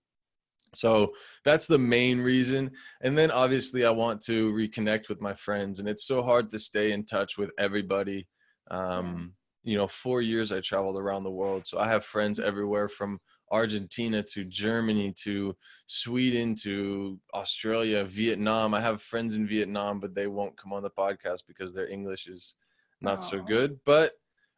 So 0.74 1.14
that's 1.44 1.68
the 1.68 1.78
main 1.78 2.22
reason. 2.22 2.72
And 3.02 3.18
then 3.18 3.32
obviously, 3.32 3.86
I 3.86 3.92
want 3.92 4.22
to 4.24 4.54
reconnect 4.54 5.10
with 5.10 5.22
my 5.22 5.34
friends. 5.34 5.80
And 5.80 5.88
it's 5.88 6.06
so 6.06 6.24
hard 6.24 6.50
to 6.52 6.60
stay 6.60 6.92
in 6.92 7.06
touch 7.06 7.38
with 7.38 7.52
everybody. 7.58 8.28
Um, 8.70 9.36
You 9.64 9.78
know, 9.78 9.88
four 9.88 10.24
years 10.24 10.52
I 10.52 10.60
traveled 10.60 10.98
around 10.98 11.24
the 11.24 11.38
world. 11.42 11.68
So 11.68 11.78
I 11.78 11.88
have 11.88 12.04
friends 12.04 12.40
everywhere 12.40 12.88
from 12.88 13.20
Argentina 13.52 14.24
to 14.24 14.44
Germany 14.44 15.14
to 15.24 15.56
Sweden 15.86 16.56
to 16.64 17.20
Australia, 17.34 18.04
Vietnam. 18.04 18.74
I 18.74 18.82
have 18.82 19.04
friends 19.04 19.36
in 19.36 19.46
Vietnam, 19.46 20.00
but 20.00 20.16
they 20.16 20.26
won't 20.26 20.58
come 20.58 20.74
on 20.74 20.82
the 20.82 20.90
podcast 20.90 21.46
because 21.48 21.74
their 21.74 21.88
English 21.88 22.28
is 22.28 22.56
not 23.02 23.22
so 23.22 23.38
good. 23.44 23.80
But 23.86 24.14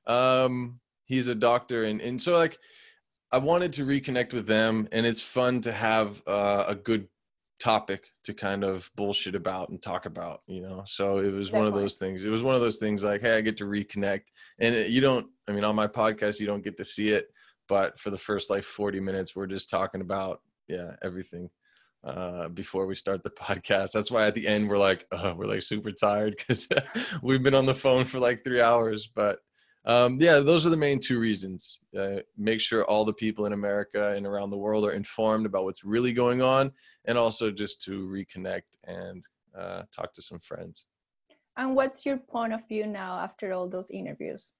um, 0.08 0.80
he's 1.06 1.28
a 1.28 1.36
doctor, 1.36 1.84
and 1.84 2.00
and 2.02 2.22
so 2.22 2.38
like 2.38 2.58
I 3.34 3.38
wanted 3.40 3.74
to 3.74 3.86
reconnect 3.86 4.32
with 4.34 4.46
them, 4.46 4.88
and 4.92 5.06
it's 5.06 5.22
fun 5.22 5.60
to 5.62 5.72
have 5.72 6.22
uh, 6.28 6.66
a 6.68 6.76
good 6.76 7.08
topic 7.60 8.06
to 8.26 8.34
kind 8.34 8.64
of 8.64 8.92
bullshit 8.96 9.36
about 9.36 9.70
and 9.70 9.82
talk 9.82 10.06
about, 10.06 10.42
you 10.48 10.62
know. 10.62 10.84
So 10.86 11.18
it 11.18 11.32
was 11.32 11.52
one 11.52 11.66
of 11.66 11.74
those 11.74 11.96
things. 11.96 12.24
It 12.26 12.30
was 12.30 12.44
one 12.44 12.56
of 12.56 12.62
those 12.62 12.78
things 12.78 13.04
like, 13.04 13.22
hey, 13.22 13.36
I 13.38 13.42
get 13.42 13.58
to 13.58 13.66
reconnect, 13.66 14.26
and 14.60 14.76
it, 14.76 14.92
you 14.92 15.02
don't. 15.02 15.28
I 15.48 15.52
mean, 15.52 15.64
on 15.64 15.76
my 15.76 15.88
podcast, 15.88 16.40
you 16.40 16.46
don't 16.46 16.64
get 16.64 16.78
to 16.78 16.86
see 16.86 17.10
it, 17.10 17.28
but 17.68 18.00
for 18.00 18.12
the 18.12 18.18
first 18.18 18.50
like 18.50 18.64
40 18.64 19.00
minutes, 19.00 19.36
we're 19.36 19.48
just 19.48 19.70
talking 19.70 20.02
about 20.02 20.42
yeah 20.68 20.96
everything. 21.02 21.50
uh, 22.04 22.50
before 22.50 22.86
we 22.86 22.96
start 22.96 23.24
the 23.24 23.30
podcast. 23.48 23.92
That's 23.94 24.12
why 24.12 24.28
at 24.28 24.36
the 24.36 24.48
end 24.48 24.70
we're 24.70 24.78
like, 24.78 25.06
oh, 25.12 25.34
we're 25.36 25.46
like 25.46 25.62
super 25.62 25.92
tired 25.92 26.36
because 26.38 26.68
we've 27.22 27.44
been 27.44 27.56
on 27.56 27.66
the 27.66 27.74
phone 27.74 28.06
for 28.06 28.20
like 28.20 28.44
three 28.44 28.62
hours. 28.62 29.08
But 29.08 29.40
um, 29.86 30.18
yeah, 30.20 30.40
those 30.40 30.66
are 30.66 30.70
the 30.70 30.78
main 30.78 31.00
two 31.00 31.20
reasons. 31.20 31.80
Uh, 31.98 32.18
make 32.38 32.62
sure 32.62 32.86
all 32.86 33.04
the 33.04 33.14
people 33.14 33.46
in 33.46 33.54
America 33.54 34.14
and 34.14 34.26
around 34.26 34.50
the 34.50 34.58
world 34.58 34.86
are 34.86 34.92
informed 34.92 35.46
about 35.46 35.66
what's 35.66 35.84
really 35.84 36.14
going 36.14 36.42
on, 36.42 36.72
and 37.06 37.18
also 37.18 37.52
just 37.52 37.82
to 37.84 38.08
reconnect 38.08 38.64
and 38.86 39.28
uh, 39.58 39.84
talk 39.92 40.14
to 40.14 40.22
some 40.22 40.40
friends. 40.40 40.86
And 41.58 41.76
what's 41.76 42.06
your 42.06 42.18
point 42.18 42.54
of 42.54 42.68
view 42.68 42.88
now 42.88 43.20
after 43.20 43.54
all 43.54 43.68
those 43.68 43.92
interviews? 43.92 44.52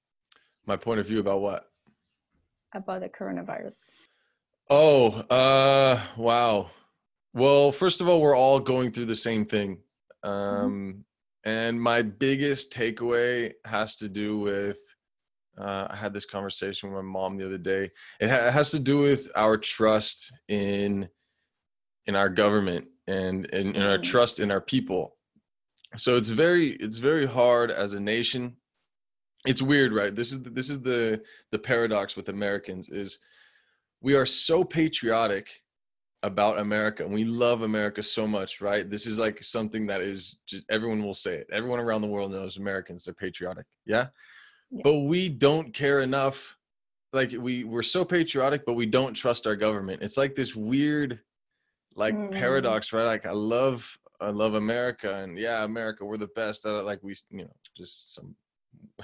My 0.66 0.76
point 0.76 1.00
of 1.00 1.08
view 1.08 1.20
about 1.20 1.42
what? 1.42 1.70
About 2.74 3.02
the 3.02 3.10
coronavirus. 3.10 3.78
Oh, 4.70 5.10
uh, 5.30 6.02
wow. 6.18 6.70
Well, 7.34 7.72
first 7.72 8.02
of 8.02 8.08
all, 8.08 8.22
we're 8.22 8.36
all 8.36 8.60
going 8.60 8.92
through 8.92 9.06
the 9.06 9.16
same 9.16 9.46
thing. 9.46 9.80
Mm-hmm. 10.24 10.30
Um, 10.30 10.72
mm-hmm. 10.72 11.00
And 11.46 11.82
my 11.82 12.02
biggest 12.02 12.72
takeaway 12.72 13.54
has 13.66 13.96
to 13.98 14.08
do 14.08 14.38
with 14.38 14.78
uh, 15.58 15.88
I 15.90 15.96
had 15.96 16.14
this 16.14 16.26
conversation 16.26 16.90
with 16.90 17.04
my 17.04 17.10
mom 17.10 17.38
the 17.38 17.46
other 17.46 17.58
day. 17.58 17.92
It, 18.20 18.30
ha- 18.30 18.48
it 18.48 18.54
has 18.54 18.72
to 18.72 18.80
do 18.80 19.00
with 19.00 19.30
our 19.36 19.58
trust 19.58 20.32
in 20.48 21.08
in 22.06 22.16
our 22.16 22.30
government 22.30 22.86
and 23.08 23.46
in 23.48 23.82
our 23.82 23.98
mm. 23.98 24.04
trust 24.04 24.40
in 24.40 24.52
our 24.52 24.62
people. 24.62 25.16
So 25.96 26.18
it's 26.18 26.30
very 26.30 26.72
it's 26.78 26.98
very 26.98 27.26
hard 27.26 27.72
as 27.72 27.94
a 27.94 28.00
nation. 28.00 28.56
It's 29.46 29.62
weird, 29.62 29.94
right? 29.94 30.16
This 30.16 30.32
is 30.32 30.42
the, 30.42 30.50
this 30.50 30.70
is 30.70 30.82
the 30.82 31.22
the 31.52 31.60
paradox 31.60 32.16
with 32.16 32.30
Americans 32.30 32.90
is 32.90 33.20
we 34.02 34.16
are 34.16 34.26
so 34.26 34.64
patriotic 34.64 35.48
about 36.24 36.58
America 36.58 37.04
and 37.04 37.14
we 37.14 37.26
love 37.26 37.62
America 37.62 38.02
so 38.02 38.26
much, 38.26 38.60
right? 38.60 38.90
This 38.90 39.06
is 39.06 39.20
like 39.20 39.44
something 39.44 39.86
that 39.88 40.02
is 40.02 40.40
just 40.48 40.66
everyone 40.72 41.04
will 41.04 41.14
say 41.14 41.36
it. 41.36 41.48
Everyone 41.52 41.80
around 41.80 42.02
the 42.02 42.08
world 42.08 42.32
knows 42.32 42.58
Americans, 42.58 43.04
they're 43.04 43.14
patriotic. 43.14 43.66
Yeah 43.86 44.08
but 44.82 45.00
we 45.00 45.30
don't 45.30 45.74
care 45.74 46.02
enough. 46.02 46.58
Like 47.12 47.32
we 47.38 47.64
we're 47.64 47.84
so 47.84 48.04
patriotic 48.04 48.66
but 48.66 48.74
we 48.74 48.88
don't 48.88 49.14
trust 49.14 49.46
our 49.46 49.56
government. 49.56 50.02
It's 50.02 50.18
like 50.18 50.34
this 50.34 50.56
weird 50.56 51.20
like 51.96 52.16
mm. 52.16 52.32
paradox 52.32 52.92
right? 52.92 53.06
Like 53.06 53.28
i 53.28 53.32
love 53.32 53.98
i 54.20 54.30
love 54.30 54.56
america 54.56 55.18
and 55.18 55.38
yeah 55.38 55.64
america 55.64 56.04
we're 56.04 56.18
the 56.18 56.28
best. 56.36 56.66
Like 56.66 57.00
we 57.04 57.14
you 57.30 57.44
know 57.44 57.54
just 57.78 58.16
some 58.16 58.36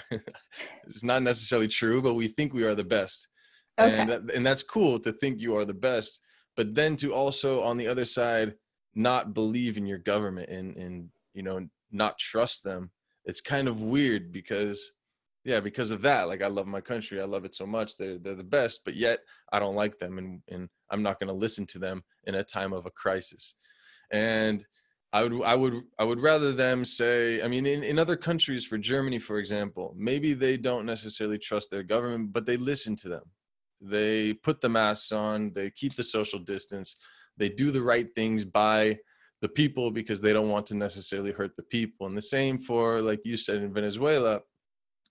it's 0.88 1.04
not 1.04 1.22
necessarily 1.22 1.68
true 1.68 2.02
but 2.02 2.16
we 2.16 2.28
think 2.30 2.54
we 2.54 2.64
are 2.64 2.76
the 2.76 2.84
best. 2.84 3.28
Okay. 3.80 3.98
and 3.98 4.10
that, 4.10 4.36
and 4.36 4.46
that's 4.46 4.64
cool 4.64 5.00
to 5.00 5.12
think 5.14 5.40
you 5.40 5.56
are 5.56 5.66
the 5.66 5.74
best 5.74 6.20
but 6.58 6.76
then 6.76 6.96
to 6.98 7.14
also 7.14 7.62
on 7.62 7.78
the 7.78 7.88
other 7.88 8.06
side 8.06 8.56
not 8.96 9.34
believe 9.34 9.78
in 9.78 9.86
your 9.86 10.00
government 10.00 10.50
and 10.50 10.76
and 10.76 11.10
you 11.34 11.44
know 11.44 11.66
not 11.92 12.18
trust 12.18 12.64
them 12.64 12.90
it's 13.24 13.40
kind 13.40 13.68
of 13.68 13.84
weird 13.84 14.32
because 14.32 14.92
yeah 15.44 15.60
because 15.60 15.92
of 15.92 16.02
that 16.02 16.28
like 16.28 16.42
i 16.42 16.48
love 16.48 16.68
my 16.68 16.82
country 16.82 17.22
i 17.22 17.26
love 17.26 17.46
it 17.46 17.56
so 17.56 17.66
much 17.66 17.98
they're 17.98 18.18
they're 18.20 18.36
the 18.36 18.44
best 18.44 18.82
but 18.84 18.96
yet 18.96 19.20
i 19.52 19.60
don't 19.60 19.76
like 19.76 19.98
them 20.00 20.18
and 20.18 20.42
and 20.50 20.70
i'm 20.90 21.04
not 21.04 21.20
going 21.20 21.28
to 21.28 21.34
listen 21.34 21.66
to 21.66 21.80
them 21.80 22.04
in 22.26 22.36
a 22.36 22.44
time 22.44 22.74
of 22.74 22.86
a 22.86 22.92
crisis. 22.92 23.56
And 24.12 24.66
i 25.14 25.24
would 25.24 25.42
i 25.44 25.56
would 25.56 25.82
i 25.98 26.04
would 26.04 26.20
rather 26.20 26.52
them 26.52 26.86
say 26.86 27.42
i 27.42 27.48
mean 27.48 27.66
in, 27.66 27.84
in 27.84 27.98
other 27.98 28.16
countries 28.16 28.66
for 28.66 28.78
germany 28.78 29.18
for 29.18 29.40
example 29.40 29.96
maybe 29.98 30.34
they 30.34 30.56
don't 30.56 30.86
necessarily 30.86 31.40
trust 31.40 31.72
their 31.72 31.84
government 31.84 32.32
but 32.32 32.46
they 32.46 32.58
listen 32.58 32.96
to 32.96 33.10
them. 33.10 33.24
They 33.82 34.34
put 34.34 34.60
the 34.60 34.70
masks 34.70 35.12
on 35.12 35.54
they 35.54 35.72
keep 35.72 35.96
the 35.96 36.04
social 36.04 36.40
distance 36.40 36.98
they 37.38 37.50
do 37.50 37.72
the 37.72 37.82
right 37.82 38.08
things 38.14 38.44
by 38.44 39.00
the 39.42 39.50
people 39.50 39.90
because 39.90 40.20
they 40.20 40.34
don't 40.34 40.50
want 40.50 40.66
to 40.68 40.76
necessarily 40.76 41.32
hurt 41.32 41.56
the 41.56 41.64
people. 41.64 42.06
And 42.06 42.18
the 42.18 42.22
same 42.22 42.58
for 42.58 43.02
like 43.02 43.22
you 43.24 43.38
said 43.38 43.58
in 43.58 43.74
venezuela 43.74 44.42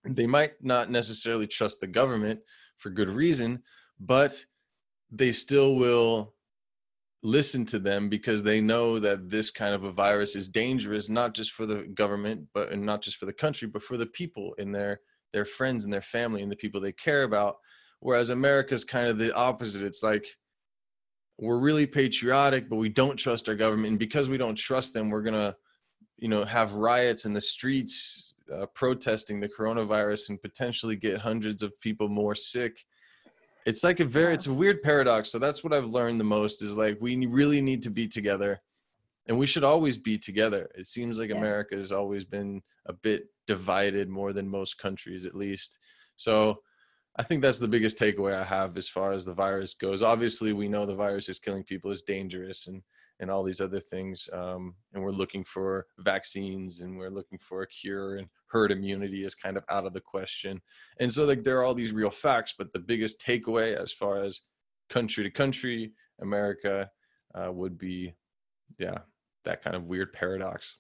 they 0.05 0.27
might 0.27 0.53
not 0.61 0.91
necessarily 0.91 1.47
trust 1.47 1.81
the 1.81 1.87
government 1.87 2.41
for 2.79 2.91
good 2.91 3.11
reason, 3.11 3.63
but 4.01 4.45
they 5.11 5.33
still 5.33 5.77
will 5.77 6.35
listen 7.23 7.65
to 7.67 7.79
them 7.79 8.09
because 8.09 8.43
they 8.43 8.61
know 8.61 8.99
that 8.99 9.29
this 9.29 9.51
kind 9.51 9.75
of 9.75 9.83
a 9.83 9.91
virus 9.91 10.37
is 10.37 10.49
dangerous 10.49 11.09
not 11.09 11.35
just 11.35 11.51
for 11.51 11.67
the 11.67 11.83
government 11.95 12.47
but 12.55 12.71
and 12.71 12.81
not 12.81 13.03
just 13.03 13.17
for 13.17 13.27
the 13.27 13.33
country 13.33 13.67
but 13.67 13.83
for 13.83 13.97
the 13.97 14.07
people 14.07 14.55
and 14.59 14.73
their 14.73 15.01
their 15.33 15.45
friends 15.45 15.85
and 15.85 15.93
their 15.93 16.01
family 16.01 16.43
and 16.43 16.51
the 16.51 16.57
people 16.57 16.81
they 16.81 16.93
care 16.93 17.25
about. 17.25 17.57
Whereas 18.01 18.31
america's 18.31 18.85
kind 18.85 19.09
of 19.09 19.19
the 19.19 19.35
opposite. 19.35 19.83
It's 19.83 20.03
like 20.03 20.27
we're 21.39 21.59
really 21.59 21.87
patriotic 21.87 22.69
but 22.69 22.77
we 22.77 22.89
don't 22.89 23.17
trust 23.17 23.49
our 23.49 23.57
government. 23.57 23.91
And 23.91 23.99
because 23.99 24.29
we 24.29 24.39
don't 24.39 24.57
trust 24.57 24.95
them 24.95 25.11
we're 25.11 25.23
going 25.23 25.35
to 25.35 25.57
you 26.19 26.29
know 26.29 26.45
have 26.45 26.75
riots 26.75 27.25
in 27.25 27.33
the 27.33 27.41
streets 27.41 28.28
uh, 28.53 28.67
protesting 28.75 29.41
the 29.41 29.49
coronavirus 29.49 30.31
and 30.31 30.43
potentially 30.43 30.97
get 30.97 31.19
hundreds 31.19 31.63
of 31.63 31.79
people 31.81 32.09
more 32.09 32.35
sick. 32.35 32.85
It's 33.67 33.85
like 33.85 34.01
a 34.01 34.05
very 34.05 34.35
it's 34.35 34.47
a 34.47 34.53
weird 34.53 34.83
paradox. 34.83 35.31
So 35.31 35.39
that's 35.39 35.63
what 35.63 35.73
i've 35.73 35.87
learned 35.87 36.21
the 36.21 36.25
most 36.25 36.63
is 36.63 36.77
like 36.77 36.99
we 37.01 37.27
really 37.27 37.61
need 37.61 37.83
to 37.83 37.91
be 37.91 38.09
together 38.09 38.61
and 39.27 39.39
we 39.39 39.47
should 39.47 39.65
always 39.65 39.99
be 39.99 40.17
together. 40.17 40.71
It 40.75 40.87
seems 40.87 41.19
like 41.19 41.31
yeah. 41.31 41.37
america 41.37 41.77
has 41.77 41.93
always 41.93 42.25
been 42.25 42.63
a 42.87 42.93
bit 42.93 43.27
divided 43.47 44.09
more 44.09 44.33
than 44.33 44.49
most 44.49 44.79
countries 44.79 45.27
at 45.27 45.35
least. 45.35 45.79
So 46.17 46.61
i 47.17 47.23
think 47.23 47.43
that's 47.43 47.59
the 47.59 47.69
biggest 47.69 47.99
takeaway 47.99 48.35
i 48.35 48.45
have 48.45 48.77
as 48.77 48.89
far 48.89 49.13
as 49.13 49.25
the 49.25 49.35
virus 49.35 49.75
goes. 49.75 50.03
Obviously 50.03 50.53
we 50.53 50.69
know 50.69 50.87
the 50.87 50.95
virus 50.95 51.29
is 51.29 51.39
killing 51.39 51.65
people 51.65 51.91
is 51.91 52.03
dangerous 52.03 52.67
and 52.69 52.83
and 53.21 53.31
all 53.31 53.43
these 53.43 53.61
other 53.61 53.81
things. 53.81 54.29
Um, 54.33 54.75
and 54.93 55.03
we're 55.03 55.11
looking 55.11 55.45
for 55.45 55.87
vaccines 55.99 56.81
and 56.81 56.97
we're 56.97 57.11
looking 57.11 57.39
for 57.39 57.63
a 57.63 57.67
cure 57.67 58.17
and 58.17 58.29
herd 58.49 58.73
immunity 58.73 59.25
is 59.25 59.35
kind 59.35 59.57
of 59.57 59.65
out 59.69 59.87
of 59.87 59.93
the 59.93 60.01
question. 60.01 60.61
And 61.01 61.13
so 61.13 61.25
like 61.25 61.45
there 61.45 61.59
are 61.59 61.65
all 61.65 61.75
these 61.75 61.93
real 61.93 62.11
facts, 62.11 62.55
but 62.57 62.73
the 62.73 62.79
biggest 62.79 63.21
takeaway 63.21 63.77
as 63.77 63.93
far 63.93 64.17
as 64.17 64.41
country 64.89 65.25
to 65.25 65.31
country, 65.31 65.93
America 66.21 66.91
uh, 67.35 67.53
would 67.53 67.79
be, 67.79 68.15
yeah, 68.79 68.99
that 69.45 69.63
kind 69.63 69.77
of 69.77 69.85
weird 69.85 70.13
paradox. 70.13 70.77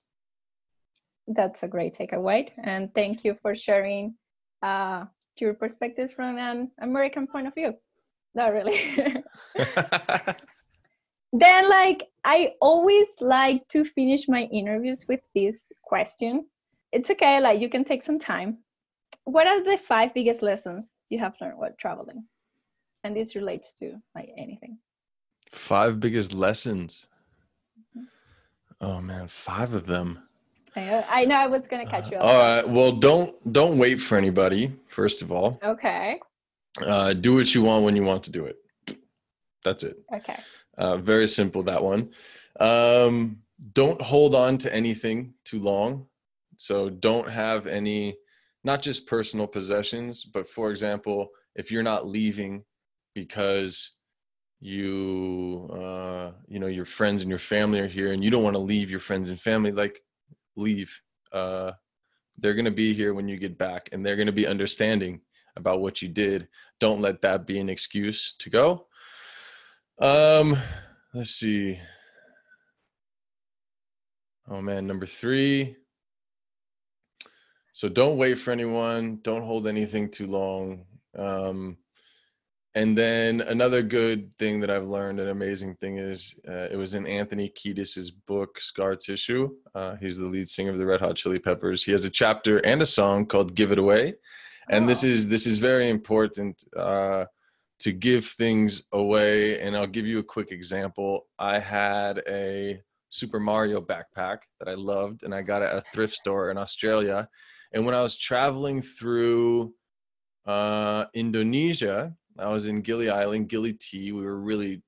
That's 1.27 1.63
a 1.63 1.69
great 1.69 1.97
takeaway. 1.97 2.51
And 2.63 2.93
thank 2.95 3.25
you 3.25 3.37
for 3.43 3.55
sharing 3.55 4.15
uh, 4.63 5.05
your 5.39 5.55
perspectives 5.55 6.13
from 6.13 6.39
an 6.39 6.71
American 6.81 7.27
point 7.27 7.47
of 7.47 7.55
view. 7.55 7.75
Not 8.35 8.53
really. 8.53 8.81
then 11.33 11.69
like 11.69 12.07
i 12.25 12.53
always 12.61 13.07
like 13.21 13.67
to 13.69 13.85
finish 13.85 14.29
my 14.29 14.45
interviews 14.45 15.05
with 15.09 15.21
this 15.35 15.65
question 15.83 16.47
it's 16.93 17.11
okay 17.11 17.41
like 17.41 17.61
you 17.61 17.69
can 17.69 17.85
take 17.85 18.03
some 18.03 18.19
time 18.19 18.59
what 19.25 19.47
are 19.47 19.63
the 19.63 19.77
five 19.77 20.13
biggest 20.15 20.43
lessons 20.43 20.87
you 21.11 21.19
have 21.19 21.35
learned 21.41 21.59
while 21.59 21.75
traveling 21.79 22.25
and 23.05 23.17
this 23.17 23.35
relates 23.35 23.73
to 23.73 23.95
like 24.15 24.31
anything 24.37 24.79
five 25.53 26.01
biggest 26.01 26.33
lessons 26.33 27.05
mm-hmm. 27.97 28.05
oh 28.81 29.01
man 29.01 29.29
five 29.29 29.73
of 29.75 29.87
them 29.87 30.23
I 30.77 31.25
know 31.25 31.37
I 31.37 31.47
was 31.47 31.67
gonna 31.67 31.87
catch 31.87 32.11
you. 32.11 32.19
Uh, 32.19 32.21
all 32.21 32.39
right. 32.39 32.69
Well, 32.69 32.93
don't 32.93 33.53
don't 33.53 33.79
wait 33.79 33.97
for 33.97 34.17
anybody. 34.17 34.73
First 34.89 35.23
of 35.23 35.33
all. 35.33 35.59
Okay. 35.63 36.21
Uh, 36.81 37.13
do 37.13 37.35
what 37.35 37.55
you 37.55 37.63
want 37.63 37.85
when 37.85 37.97
you 37.97 38.03
want 38.03 38.23
to 38.25 38.31
do 38.31 38.45
it. 38.45 38.57
That's 39.65 39.83
it. 39.83 39.97
Okay. 40.15 40.37
Uh, 40.77 40.97
very 40.97 41.27
simple, 41.27 41.65
that 41.65 41.83
one. 41.83 42.11
Um, 42.61 43.39
don't 43.73 44.01
hold 44.01 44.35
on 44.35 44.59
to 44.59 44.73
anything 44.73 45.35
too 45.45 45.59
long. 45.59 46.07
So 46.59 46.91
don't 46.91 47.31
have 47.31 47.67
any, 47.69 48.19
not 48.65 48.83
just 48.83 49.07
personal 49.07 49.47
possessions, 49.47 50.25
but 50.25 50.49
for 50.49 50.71
example, 50.71 51.29
if 51.55 51.71
you're 51.71 51.85
not 51.85 52.07
leaving 52.07 52.65
because 53.15 53.93
you, 54.61 55.71
uh, 55.73 56.33
you 56.49 56.59
know, 56.59 56.67
your 56.67 56.85
friends 56.85 57.23
and 57.23 57.31
your 57.31 57.39
family 57.39 57.79
are 57.79 57.89
here 57.89 58.13
and 58.13 58.23
you 58.23 58.31
don't 58.31 58.43
want 58.43 58.57
to 58.57 58.63
leave 58.63 58.91
your 58.91 59.01
friends 59.01 59.31
and 59.31 59.41
family, 59.41 59.71
like 59.71 60.03
leave. 60.57 61.01
Uh, 61.33 61.73
they're 62.39 62.55
going 62.55 62.65
to 62.65 62.71
be 62.73 62.93
here 62.93 63.15
when 63.15 63.29
you 63.29 63.37
get 63.37 63.57
back 63.57 63.89
and 63.93 64.05
they're 64.05 64.17
going 64.17 64.27
to 64.27 64.33
be 64.33 64.47
understanding 64.47 65.21
about 65.57 65.81
what 65.81 66.03
you 66.03 66.09
did. 66.09 66.49
Don't 66.81 67.01
let 67.01 67.23
that 67.23 67.47
be 67.47 67.61
an 67.61 67.69
excuse 67.69 68.35
to 68.41 68.51
go. 68.51 68.87
Um, 70.01 70.57
let's 71.15 71.31
see. 71.31 71.79
Oh 74.51 74.61
man, 74.61 74.87
number 74.87 75.07
three. 75.07 75.77
So 77.79 77.89
don't 77.89 78.17
wait 78.17 78.39
for 78.39 78.51
anyone. 78.51 79.21
Don't 79.23 79.45
hold 79.45 79.69
anything 79.69 80.11
too 80.11 80.27
long. 80.27 80.85
Um, 81.17 81.77
and 82.75 82.99
then 82.99 83.41
another 83.41 83.83
good 83.83 84.37
thing 84.37 84.59
that 84.59 84.69
I've 84.69 84.89
learned, 84.89 85.21
an 85.21 85.29
amazing 85.29 85.77
thing 85.77 85.97
is, 85.97 86.35
uh, 86.49 86.67
it 86.73 86.77
was 86.77 86.95
in 86.95 87.07
Anthony 87.07 87.51
Kiedis's 87.51 88.11
book 88.11 88.61
Scar 88.61 88.97
Tissue. 88.97 89.51
Uh, 89.77 89.95
he's 89.95 90.19
the 90.19 90.27
lead 90.27 90.49
singer 90.49 90.73
of 90.73 90.79
the 90.79 90.87
Red 90.87 90.99
Hot 90.99 91.15
Chili 91.15 91.39
Peppers. 91.39 91.85
He 91.85 91.93
has 91.93 92.05
a 92.05 92.11
chapter 92.11 92.59
and 92.67 92.83
a 92.83 92.87
song 92.87 93.27
called 93.27 93.55
"Give 93.55 93.71
It 93.71 93.79
Away," 93.79 94.15
and 94.69 94.85
oh. 94.85 94.89
this 94.89 95.05
is 95.05 95.29
this 95.29 95.47
is 95.47 95.59
very 95.59 95.89
important. 95.89 96.65
Uh, 96.77 97.27
to 97.79 97.93
give 97.93 98.27
things 98.27 98.89
away. 98.91 99.61
And 99.61 99.77
I'll 99.77 99.87
give 99.87 100.05
you 100.05 100.19
a 100.19 100.25
quick 100.25 100.51
example. 100.51 101.29
I 101.39 101.61
had 101.61 102.25
a 102.27 102.81
Super 103.11 103.39
Mario 103.39 103.81
backpack 103.81 104.39
that 104.59 104.69
I 104.69 104.75
loved, 104.75 105.23
and 105.23 105.33
I 105.33 105.43
got 105.43 105.63
it 105.63 105.67
at 105.67 105.77
a 105.77 105.85
thrift 105.95 106.15
store 106.15 106.51
in 106.51 106.59
Australia. 106.59 107.29
And 107.73 107.85
when 107.85 107.95
I 107.95 108.03
was 108.03 108.17
traveling 108.17 108.81
through 108.81 109.75
uh, 110.47 111.05
Indonesia, 111.15 112.15
I 112.39 112.49
was 112.49 112.67
in 112.67 112.81
Gili 112.81 113.11
Island, 113.11 113.49
Gili 113.49 113.75
T. 113.75 114.13
We 114.13 114.23
were 114.23 114.41
really, 114.41 114.83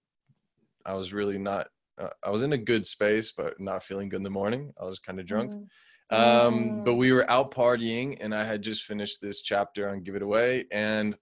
I 0.86 0.94
was 0.94 1.12
really 1.12 1.38
not, 1.38 1.68
uh, 1.98 2.08
I 2.24 2.30
was 2.30 2.42
in 2.42 2.52
a 2.52 2.58
good 2.58 2.86
space, 2.86 3.32
but 3.36 3.60
not 3.60 3.82
feeling 3.82 4.08
good 4.08 4.18
in 4.18 4.22
the 4.22 4.30
morning. 4.30 4.72
I 4.80 4.84
was 4.84 4.98
kind 4.98 5.20
of 5.20 5.26
drunk. 5.26 5.52
Mm. 5.52 5.66
Um, 6.12 6.82
but 6.82 6.94
we 6.94 7.12
were 7.12 7.30
out 7.30 7.54
partying, 7.54 8.16
and 8.20 8.34
I 8.34 8.44
had 8.44 8.62
just 8.62 8.82
finished 8.82 9.20
this 9.20 9.42
chapter 9.42 9.88
on 9.88 10.02
Give 10.02 10.16
It 10.16 10.22
Away, 10.22 10.64
and 10.72 11.16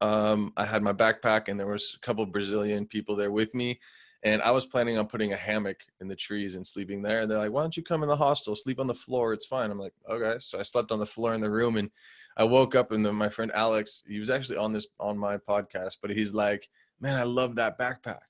um, 0.00 0.52
I 0.56 0.64
had 0.64 0.82
my 0.82 0.92
backpack, 0.92 1.48
and 1.48 1.58
there 1.58 1.66
was 1.66 1.96
a 1.96 2.06
couple 2.06 2.24
Brazilian 2.26 2.86
people 2.86 3.16
there 3.16 3.32
with 3.32 3.54
me, 3.54 3.80
and 4.22 4.40
I 4.42 4.50
was 4.50 4.66
planning 4.66 4.98
on 4.98 5.06
putting 5.06 5.32
a 5.32 5.36
hammock 5.36 5.78
in 6.00 6.08
the 6.08 6.16
trees 6.16 6.54
and 6.54 6.66
sleeping 6.66 7.02
there. 7.02 7.22
And 7.22 7.30
they're 7.30 7.38
like, 7.38 7.52
"Why 7.52 7.62
don't 7.62 7.76
you 7.76 7.82
come 7.82 8.02
in 8.02 8.08
the 8.08 8.16
hostel? 8.16 8.54
Sleep 8.54 8.78
on 8.78 8.86
the 8.86 8.94
floor. 8.94 9.32
It's 9.32 9.46
fine." 9.46 9.70
I'm 9.70 9.78
like, 9.78 9.94
"Okay." 10.08 10.38
So 10.38 10.58
I 10.58 10.62
slept 10.62 10.92
on 10.92 10.98
the 10.98 11.06
floor 11.06 11.34
in 11.34 11.40
the 11.40 11.50
room, 11.50 11.76
and 11.76 11.90
I 12.36 12.44
woke 12.44 12.74
up, 12.74 12.92
and 12.92 13.04
then 13.04 13.14
my 13.14 13.28
friend 13.28 13.50
Alex, 13.52 14.02
he 14.06 14.18
was 14.18 14.30
actually 14.30 14.58
on 14.58 14.72
this 14.72 14.86
on 15.00 15.18
my 15.18 15.36
podcast, 15.36 15.98
but 16.00 16.10
he's 16.10 16.32
like, 16.32 16.68
"Man, 17.00 17.16
I 17.16 17.24
love 17.24 17.56
that 17.56 17.78
backpack." 17.78 18.20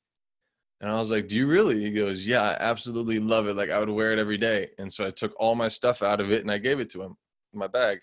And 0.81 0.91
I 0.91 0.99
was 0.99 1.11
like, 1.11 1.29
"Do 1.29 1.37
you 1.37 1.47
really?" 1.47 1.81
He 1.81 1.93
goes, 1.93 2.27
"Yeah, 2.27 2.43
I 2.43 2.57
absolutely 2.59 3.21
love 3.21 3.47
it. 3.47 3.55
Like 3.55 3.71
I 3.71 3.79
would 3.79 3.89
wear 3.89 4.13
it 4.13 4.19
every 4.19 4.39
day." 4.39 4.71
And 4.79 4.93
so 4.93 5.07
I 5.07 5.11
took 5.11 5.35
all 5.39 5.55
my 5.55 5.69
stuff 5.69 6.03
out 6.03 6.21
of 6.21 6.33
it 6.33 6.41
and 6.41 6.51
I 6.51 6.59
gave 6.59 6.81
it 6.81 6.91
to 6.91 7.03
him, 7.03 7.17
my 7.53 7.69
bag. 7.69 8.01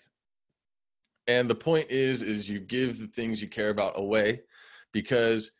And 1.26 1.48
the 1.50 1.54
point 1.54 1.90
is, 1.90 2.22
is 2.22 2.48
you 2.48 2.60
give 2.60 2.98
the 2.98 3.06
things 3.06 3.42
you 3.42 3.48
care 3.48 3.68
about 3.70 3.98
away, 3.98 4.42
because 4.92 5.52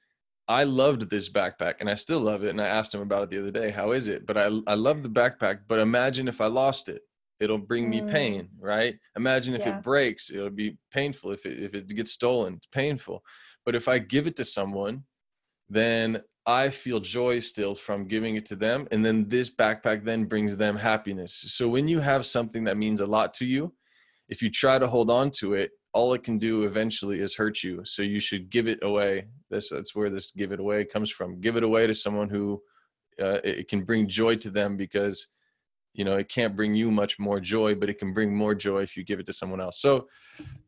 I 0.50 0.64
loved 0.64 1.08
this 1.08 1.30
backpack 1.30 1.74
and 1.78 1.88
I 1.88 1.94
still 1.94 2.18
love 2.18 2.42
it. 2.42 2.48
And 2.48 2.60
I 2.60 2.66
asked 2.66 2.92
him 2.92 3.02
about 3.02 3.22
it 3.22 3.30
the 3.30 3.38
other 3.38 3.52
day. 3.52 3.70
How 3.70 3.92
is 3.92 4.08
it? 4.08 4.26
But 4.26 4.36
I 4.36 4.50
I 4.66 4.74
love 4.74 5.04
the 5.04 5.08
backpack. 5.08 5.60
But 5.68 5.78
imagine 5.78 6.26
if 6.26 6.40
I 6.40 6.46
lost 6.46 6.88
it, 6.88 7.02
it'll 7.38 7.56
bring 7.56 7.88
me 7.88 8.00
mm. 8.00 8.10
pain, 8.10 8.48
right? 8.58 8.96
Imagine 9.16 9.54
if 9.54 9.64
yeah. 9.64 9.78
it 9.78 9.84
breaks, 9.84 10.28
it'll 10.28 10.50
be 10.50 10.76
painful. 10.92 11.30
If 11.30 11.46
it 11.46 11.62
if 11.62 11.74
it 11.74 11.86
gets 11.94 12.10
stolen, 12.10 12.54
it's 12.54 12.66
painful. 12.66 13.22
But 13.64 13.76
if 13.76 13.86
I 13.86 13.98
give 13.98 14.26
it 14.26 14.34
to 14.36 14.44
someone, 14.44 15.04
then 15.68 16.20
I 16.46 16.70
feel 16.70 16.98
joy 16.98 17.38
still 17.38 17.76
from 17.76 18.08
giving 18.08 18.34
it 18.34 18.46
to 18.46 18.56
them. 18.56 18.88
And 18.90 19.04
then 19.04 19.28
this 19.28 19.54
backpack 19.54 20.04
then 20.04 20.24
brings 20.24 20.56
them 20.56 20.76
happiness. 20.76 21.44
So 21.46 21.68
when 21.68 21.86
you 21.86 22.00
have 22.00 22.26
something 22.26 22.64
that 22.64 22.76
means 22.76 23.00
a 23.00 23.06
lot 23.06 23.34
to 23.34 23.44
you, 23.44 23.72
if 24.28 24.42
you 24.42 24.50
try 24.50 24.80
to 24.80 24.88
hold 24.88 25.10
on 25.10 25.30
to 25.32 25.54
it, 25.54 25.70
all 25.92 26.12
it 26.14 26.22
can 26.22 26.38
do 26.38 26.64
eventually 26.64 27.20
is 27.20 27.35
hurt 27.35 27.62
you. 27.62 27.85
So 27.85 28.03
you 28.03 28.20
should 28.20 28.50
give 28.50 28.68
it 28.68 28.79
away. 28.83 29.26
This 29.50 29.70
that's 29.70 29.94
where 29.94 30.11
this 30.11 30.31
give 30.31 30.53
it 30.53 30.61
away 30.61 30.85
comes 30.85 31.11
from. 31.11 31.40
Give 31.40 31.57
it 31.57 31.64
away 31.64 31.87
to 31.87 31.94
someone 31.94 32.29
who 32.29 32.62
uh, 33.20 33.40
it 33.44 33.68
can 33.68 33.83
bring 33.85 34.09
joy 34.09 34.37
to 34.37 34.50
them 34.50 34.76
because 34.76 35.26
you 35.92 36.05
know 36.05 36.16
it 36.16 36.29
can't 36.29 36.57
bring 36.57 36.74
you 36.74 36.90
much 36.90 37.18
more 37.18 37.40
joy 37.40 37.74
but 37.74 37.90
it 37.90 37.98
can 37.98 38.12
bring 38.12 38.35
more 38.35 38.55
joy 38.55 38.81
if 38.81 38.96
you 38.96 39.05
give 39.05 39.18
it 39.18 39.26
to 39.26 39.33
someone 39.33 39.61
else 39.61 39.81
so 39.81 40.07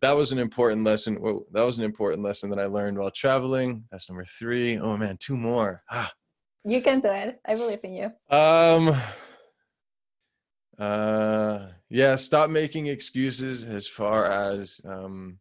that 0.01 0.13
was 0.13 0.33
an 0.33 0.39
important 0.39 0.85
lesson 0.85 1.21
well, 1.21 1.45
that 1.53 1.63
was 1.63 1.79
an 1.79 1.85
important 1.85 2.23
lesson 2.23 2.51
that 2.51 2.59
i 2.59 2.67
learned 2.67 2.99
while 2.99 3.11
traveling 3.11 3.85
that's 3.91 4.09
number 4.09 4.25
three. 4.25 4.79
Oh 4.79 4.97
man 4.97 5.17
two 5.19 5.37
more 5.37 5.83
ah. 5.91 6.11
you 6.65 6.83
can 6.83 7.01
do 7.01 7.09
it 7.09 7.41
i 7.47 7.55
believe 7.55 7.81
in 7.85 7.95
you 7.95 8.37
um 8.37 9.01
uh 10.79 11.69
yeah 11.93 12.17
stop 12.17 12.49
making 12.49 12.87
excuses 12.87 13.65
as 13.65 13.87
far 13.87 14.25
as 14.25 14.81
um 14.85 15.39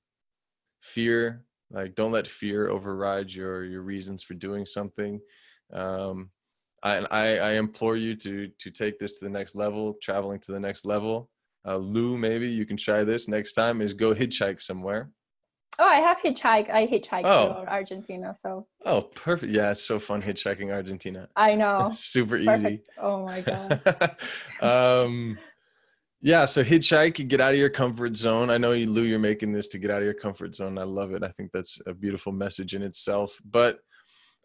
fear 0.82 1.46
like 1.72 1.96
don't 1.96 2.12
let 2.12 2.28
fear 2.28 2.70
override 2.70 3.32
your 3.32 3.64
your 3.64 3.82
reasons 3.82 4.22
for 4.22 4.34
doing 4.34 4.66
something 4.66 5.20
um 5.74 6.30
I, 6.84 6.98
I, 7.12 7.38
I 7.38 7.52
implore 7.54 7.96
you 7.96 8.16
to 8.16 8.48
to 8.48 8.72
take 8.72 8.98
this 8.98 9.20
to 9.20 9.26
the 9.26 9.30
next 9.30 9.56
level, 9.56 9.98
traveling 10.02 10.40
to 10.40 10.52
the 10.52 10.60
next 10.60 10.86
level. 10.86 11.30
Uh, 11.66 11.78
Lou, 11.78 12.18
maybe 12.18 12.48
you 12.48 12.66
can 12.66 12.78
try 12.78 13.04
this 13.04 13.28
next 13.28 13.54
time. 13.54 13.82
Is 13.82 13.94
go 13.94 14.16
hitchhike 14.16 14.62
somewhere. 14.62 15.12
Oh, 15.78 15.86
I 15.86 15.98
have 15.98 16.18
hitchhiked. 16.18 16.70
I 16.70 16.88
hitchhiked 16.88 17.26
oh. 17.26 17.66
Argentina, 17.68 18.34
so. 18.36 18.68
Oh, 18.84 19.02
perfect! 19.02 19.54
Yeah, 19.54 19.72
it's 19.72 19.84
so 19.84 20.00
fun 20.00 20.22
hitchhiking 20.24 20.74
Argentina. 20.74 21.30
I 21.36 21.56
know. 21.56 21.92
Super 21.94 22.38
perfect. 22.44 22.66
easy. 22.66 22.82
Oh 23.00 23.26
my 23.26 23.42
god. 23.42 24.16
um, 24.60 25.38
yeah. 26.21 26.45
So 26.45 26.63
hitchhike, 26.63 27.27
get 27.27 27.41
out 27.41 27.53
of 27.53 27.60
your 27.60 27.69
comfort 27.69 28.15
zone. 28.15 28.49
I 28.49 28.57
know 28.57 28.71
you, 28.71 28.89
Lou, 28.89 29.03
you're 29.03 29.19
making 29.19 29.51
this 29.51 29.67
to 29.69 29.79
get 29.79 29.91
out 29.91 29.99
of 29.99 30.05
your 30.05 30.13
comfort 30.13 30.55
zone. 30.55 30.77
I 30.77 30.84
love 30.84 31.13
it. 31.13 31.23
I 31.23 31.29
think 31.29 31.51
that's 31.51 31.79
a 31.86 31.93
beautiful 31.93 32.31
message 32.31 32.75
in 32.75 32.81
itself. 32.81 33.39
But 33.43 33.79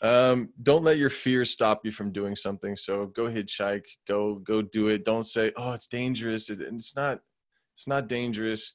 um, 0.02 0.50
don't 0.62 0.84
let 0.84 0.98
your 0.98 1.10
fear 1.10 1.44
stop 1.44 1.84
you 1.84 1.92
from 1.92 2.12
doing 2.12 2.36
something. 2.36 2.76
So 2.76 3.06
go 3.06 3.24
hitchhike, 3.24 3.84
go 4.06 4.36
go 4.36 4.62
do 4.62 4.88
it. 4.88 5.04
Don't 5.04 5.24
say, 5.24 5.52
"Oh, 5.56 5.72
it's 5.72 5.86
dangerous." 5.86 6.50
It, 6.50 6.60
it's 6.60 6.96
not. 6.96 7.20
It's 7.74 7.86
not 7.86 8.08
dangerous. 8.08 8.72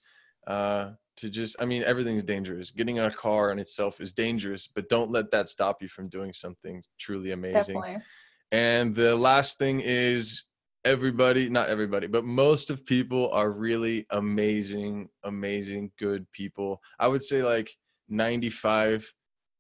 Uh, 0.48 0.92
to 1.18 1.30
just, 1.30 1.56
I 1.60 1.66
mean, 1.66 1.84
everything's 1.84 2.24
dangerous. 2.24 2.72
Getting 2.72 2.98
in 2.98 3.06
a 3.06 3.12
car 3.12 3.52
in 3.52 3.60
itself 3.60 4.02
is 4.02 4.14
dangerous, 4.14 4.68
but 4.68 4.90
don't 4.90 5.12
let 5.12 5.30
that 5.32 5.50
stop 5.50 5.82
you 5.82 5.88
from 5.88 6.08
doing 6.08 6.34
something 6.34 6.84
truly 7.00 7.32
amazing. 7.32 7.76
Definitely. 7.76 8.04
And 8.52 8.96
the 8.96 9.16
last 9.16 9.58
thing 9.58 9.82
is 9.82 10.44
everybody, 10.86 11.50
not 11.50 11.70
everybody, 11.70 12.08
but 12.08 12.26
most 12.26 12.70
of 12.70 12.86
people 12.86 13.30
are 13.32 13.52
really 13.52 14.06
amazing, 14.10 15.10
amazing, 15.24 15.92
good 16.00 16.30
people. 16.32 16.82
I 17.00 17.08
would 17.08 17.24
say 17.24 17.44
like 17.44 17.72
95 18.10 19.14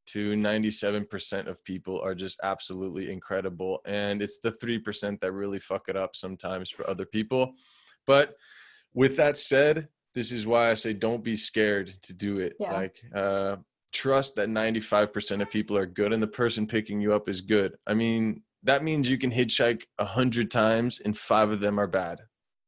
to 0.07 0.33
97% 0.33 1.47
of 1.47 1.63
people 1.63 2.01
are 2.01 2.15
just 2.15 2.39
absolutely 2.43 3.11
incredible. 3.11 3.79
And 3.85 4.21
it's 4.21 4.39
the 4.39 4.51
3% 4.53 5.19
that 5.21 5.31
really 5.31 5.59
fuck 5.59 5.89
it 5.89 5.95
up 5.95 6.15
sometimes 6.15 6.69
for 6.69 6.89
other 6.89 7.05
people. 7.05 7.53
But 8.07 8.35
with 8.93 9.15
that 9.17 9.37
said, 9.37 9.87
this 10.13 10.31
is 10.31 10.45
why 10.45 10.69
I 10.69 10.73
say 10.73 10.93
don't 10.93 11.23
be 11.23 11.35
scared 11.35 11.93
to 12.03 12.13
do 12.13 12.39
it. 12.39 12.55
Yeah. 12.59 12.73
Like, 12.73 12.97
uh, 13.15 13.57
trust 13.93 14.35
that 14.35 14.49
95% 14.49 15.41
of 15.41 15.49
people 15.49 15.77
are 15.77 15.85
good 15.85 16.13
and 16.13 16.23
the 16.23 16.27
person 16.27 16.65
picking 16.65 16.99
you 16.99 17.13
up 17.13 17.29
is 17.29 17.41
good. 17.41 17.75
I 17.85 17.93
mean, 17.93 18.41
that 18.63 18.83
means 18.83 19.09
you 19.09 19.17
can 19.17 19.31
hitchhike 19.31 19.83
a 19.97 20.05
hundred 20.05 20.51
times 20.51 20.99
and 21.03 21.17
five 21.17 21.49
of 21.51 21.59
them 21.59 21.79
are 21.79 21.87
bad. 21.87 22.19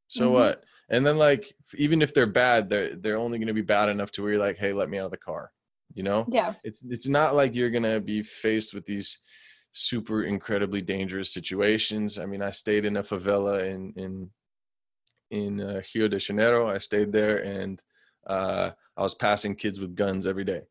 So 0.07 0.25
mm-hmm. 0.25 0.33
what? 0.33 0.63
And 0.89 1.05
then 1.05 1.17
like, 1.17 1.53
even 1.75 2.01
if 2.01 2.13
they're 2.13 2.25
bad, 2.25 2.69
they're, 2.69 2.95
they're 2.95 3.17
only 3.17 3.37
going 3.37 3.47
to 3.47 3.53
be 3.53 3.61
bad 3.61 3.89
enough 3.89 4.11
to 4.11 4.21
where 4.21 4.33
you're 4.33 4.41
like, 4.41 4.57
Hey, 4.57 4.73
let 4.73 4.89
me 4.89 4.99
out 4.99 5.05
of 5.05 5.11
the 5.11 5.17
car 5.17 5.51
you 5.93 6.03
know 6.03 6.25
yeah 6.29 6.53
it's 6.63 6.83
it's 6.89 7.07
not 7.07 7.35
like 7.35 7.55
you're 7.55 7.69
gonna 7.69 7.99
be 7.99 8.21
faced 8.21 8.73
with 8.73 8.85
these 8.85 9.21
super 9.73 10.23
incredibly 10.23 10.81
dangerous 10.81 11.33
situations 11.33 12.17
i 12.17 12.25
mean 12.25 12.41
i 12.41 12.51
stayed 12.51 12.85
in 12.85 12.97
a 12.97 13.03
favela 13.03 13.63
in 13.69 13.93
in 13.95 14.29
in 15.31 15.61
uh, 15.61 15.81
rio 15.95 16.07
de 16.07 16.19
janeiro 16.19 16.69
i 16.69 16.77
stayed 16.77 17.11
there 17.11 17.43
and 17.43 17.81
uh, 18.27 18.71
i 18.97 19.01
was 19.01 19.15
passing 19.15 19.55
kids 19.55 19.79
with 19.79 19.95
guns 19.95 20.25
every 20.25 20.43
day 20.43 20.61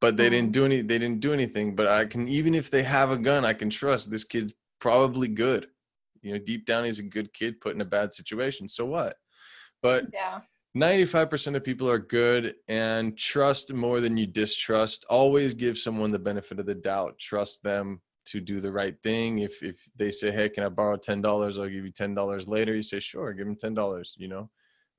but 0.00 0.16
they 0.16 0.30
didn't 0.30 0.50
mm. 0.50 0.52
do 0.52 0.64
any 0.64 0.80
they 0.80 0.98
didn't 0.98 1.20
do 1.20 1.32
anything 1.32 1.74
but 1.74 1.86
i 1.86 2.04
can 2.04 2.28
even 2.28 2.54
if 2.54 2.70
they 2.70 2.82
have 2.82 3.10
a 3.10 3.16
gun 3.16 3.44
i 3.44 3.52
can 3.52 3.70
trust 3.70 4.10
this 4.10 4.24
kid's 4.24 4.52
probably 4.80 5.28
good 5.28 5.68
you 6.22 6.32
know 6.32 6.38
deep 6.38 6.66
down 6.66 6.84
he's 6.84 6.98
a 6.98 7.02
good 7.02 7.32
kid 7.32 7.60
put 7.60 7.74
in 7.74 7.80
a 7.80 7.84
bad 7.84 8.12
situation 8.12 8.68
so 8.68 8.84
what 8.84 9.16
but 9.82 10.06
yeah 10.12 10.40
95% 10.76 11.56
of 11.56 11.64
people 11.64 11.88
are 11.88 11.98
good 11.98 12.54
and 12.68 13.16
trust 13.16 13.72
more 13.72 14.00
than 14.00 14.16
you 14.16 14.26
distrust. 14.26 15.04
Always 15.08 15.54
give 15.54 15.78
someone 15.78 16.10
the 16.10 16.18
benefit 16.18 16.60
of 16.60 16.66
the 16.66 16.74
doubt. 16.74 17.18
Trust 17.18 17.62
them 17.62 18.00
to 18.26 18.40
do 18.40 18.60
the 18.60 18.70
right 18.70 18.94
thing. 19.02 19.38
If 19.38 19.62
if 19.62 19.88
they 19.96 20.10
say, 20.10 20.30
"Hey, 20.30 20.48
can 20.50 20.62
I 20.62 20.68
borrow 20.68 20.96
ten 20.96 21.22
dollars? 21.22 21.58
I'll 21.58 21.68
give 21.68 21.84
you 21.84 21.90
ten 21.90 22.14
dollars 22.14 22.46
later." 22.46 22.74
You 22.74 22.82
say, 22.82 23.00
"Sure, 23.00 23.32
give 23.32 23.46
them 23.46 23.56
ten 23.56 23.74
dollars." 23.74 24.14
You 24.18 24.28
know, 24.28 24.50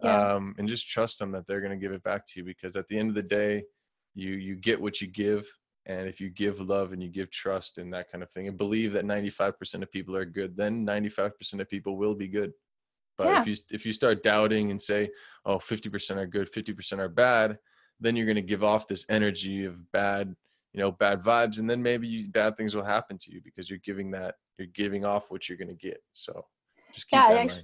yeah. 0.01 0.33
um, 0.33 0.55
and 0.57 0.67
just 0.67 0.89
trust 0.89 1.19
them 1.19 1.31
that 1.33 1.45
they're 1.45 1.62
going 1.62 1.71
to 1.71 1.77
give 1.77 1.91
it 1.91 2.03
back 2.03 2.25
to 2.27 2.39
you 2.39 2.43
because 2.43 2.75
at 2.75 2.88
the 2.88 2.97
end 2.97 3.09
of 3.09 3.15
the 3.15 3.23
day, 3.23 3.63
you 4.19 4.34
you 4.34 4.55
get 4.55 4.79
what 4.79 5.01
you 5.01 5.08
give, 5.08 5.47
and 5.86 6.08
if 6.08 6.19
you 6.19 6.29
give 6.29 6.60
love 6.60 6.93
and 6.93 7.01
you 7.01 7.10
give 7.10 7.32
trust 7.32 7.77
and 7.77 7.93
that 7.93 8.12
kind 8.12 8.23
of 8.23 8.32
thing, 8.32 8.47
and 8.47 8.58
believe 8.58 8.93
that 8.93 9.05
ninety 9.05 9.29
five 9.29 9.58
percent 9.58 9.84
of 9.84 9.91
people 9.91 10.15
are 10.15 10.25
good, 10.25 10.55
then 10.55 10.86
ninety 10.86 11.10
five 11.10 11.38
percent 11.38 11.62
of 11.62 11.69
people 11.69 11.97
will 11.97 12.15
be 12.15 12.27
good. 12.27 12.51
But 13.17 13.27
yeah. 13.27 13.41
if 13.41 13.47
you 13.47 13.55
if 13.71 13.86
you 13.86 13.93
start 13.93 14.23
doubting 14.23 14.71
and 14.71 14.82
say, 14.82 15.10
"Oh, 15.45 15.58
50% 15.58 16.15
are 16.15 16.25
good, 16.25 16.51
50% 16.51 16.99
are 16.99 17.10
bad," 17.10 17.58
then 17.99 18.15
you're 18.15 18.25
going 18.25 18.36
to 18.36 18.41
give 18.41 18.63
off 18.63 18.88
this 18.88 19.05
energy 19.10 19.65
of 19.65 19.91
bad, 19.91 20.34
you 20.73 20.79
know, 20.79 20.91
bad 20.91 21.21
vibes, 21.21 21.60
and 21.60 21.69
then 21.69 21.84
maybe 21.84 22.08
you, 22.08 22.29
bad 22.29 22.55
things 22.55 22.73
will 22.73 22.84
happen 22.84 23.17
to 23.19 23.34
you 23.34 23.41
because 23.43 23.69
you're 23.69 23.79
giving 23.79 24.10
that 24.12 24.36
you're 24.58 24.69
giving 24.73 25.03
off 25.03 25.29
what 25.29 25.49
you're 25.49 25.58
going 25.58 25.67
to 25.67 25.73
get. 25.73 26.01
So 26.13 26.45
just 26.93 27.10
keep 27.10 27.19
yeah, 27.19 27.34
that 27.34 27.47
mind. 27.47 27.63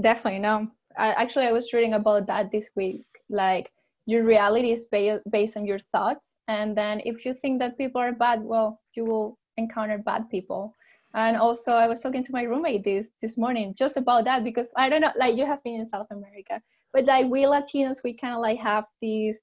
Definitely 0.00 0.40
no. 0.40 0.68
I, 0.98 1.12
actually, 1.12 1.46
I 1.46 1.52
was 1.52 1.72
reading 1.72 1.94
about 1.94 2.26
that 2.26 2.50
this 2.50 2.70
week. 2.74 3.04
Like 3.30 3.70
your 4.06 4.24
reality 4.24 4.72
is 4.72 4.86
ba- 4.90 5.22
based 5.30 5.56
on 5.56 5.66
your 5.66 5.80
thoughts, 5.92 6.20
and 6.48 6.76
then 6.76 7.00
if 7.04 7.24
you 7.24 7.34
think 7.34 7.58
that 7.60 7.78
people 7.78 8.00
are 8.00 8.12
bad, 8.12 8.42
well, 8.42 8.80
you 8.94 9.04
will 9.04 9.38
encounter 9.56 9.98
bad 9.98 10.28
people. 10.30 10.74
And 11.14 11.36
also 11.38 11.72
i 11.72 11.86
was 11.88 12.02
talking 12.02 12.22
to 12.24 12.32
my 12.32 12.42
roommate 12.42 12.84
this 12.84 13.08
this 13.22 13.38
morning 13.38 13.74
just 13.78 13.96
about 13.96 14.24
that 14.24 14.44
because 14.44 14.68
i 14.76 14.90
don't 14.90 15.00
know 15.00 15.12
like 15.18 15.34
you 15.34 15.46
have 15.46 15.62
been 15.64 15.80
in 15.80 15.86
south 15.86 16.08
america 16.10 16.60
but 16.92 17.06
like 17.06 17.26
we 17.30 17.44
latinos 17.44 18.02
we 18.04 18.12
kind 18.12 18.34
of 18.34 18.40
like 18.40 18.58
have 18.58 18.84
these 19.00 19.38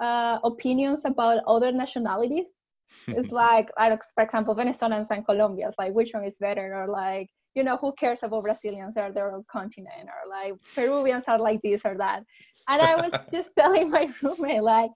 uh, 0.00 0.38
opinions 0.44 1.02
about 1.04 1.42
other 1.46 1.72
nationalities. 1.72 2.52
It's 3.08 3.32
like, 3.32 3.70
like 3.78 4.02
for 4.14 4.22
example, 4.22 4.54
Venezuelans 4.54 5.10
and 5.10 5.24
Colombians, 5.24 5.74
like 5.78 5.94
which 5.94 6.12
one 6.12 6.24
is 6.24 6.36
better, 6.38 6.74
or 6.74 6.88
like 6.88 7.28
you 7.54 7.64
know 7.64 7.78
who 7.78 7.92
cares 7.92 8.22
about 8.22 8.42
Brazilians 8.42 8.96
or 8.96 9.12
their 9.12 9.34
own 9.34 9.44
continent, 9.50 10.08
or 10.08 10.28
like 10.28 10.54
Peruvians 10.76 11.24
are 11.26 11.38
like 11.38 11.60
this 11.62 11.82
or 11.84 11.96
that. 11.96 12.22
And 12.68 12.82
I 12.82 12.96
was 12.96 13.12
just 13.32 13.50
telling 13.58 13.90
my 13.90 14.08
roommate 14.22 14.62
like. 14.62 14.90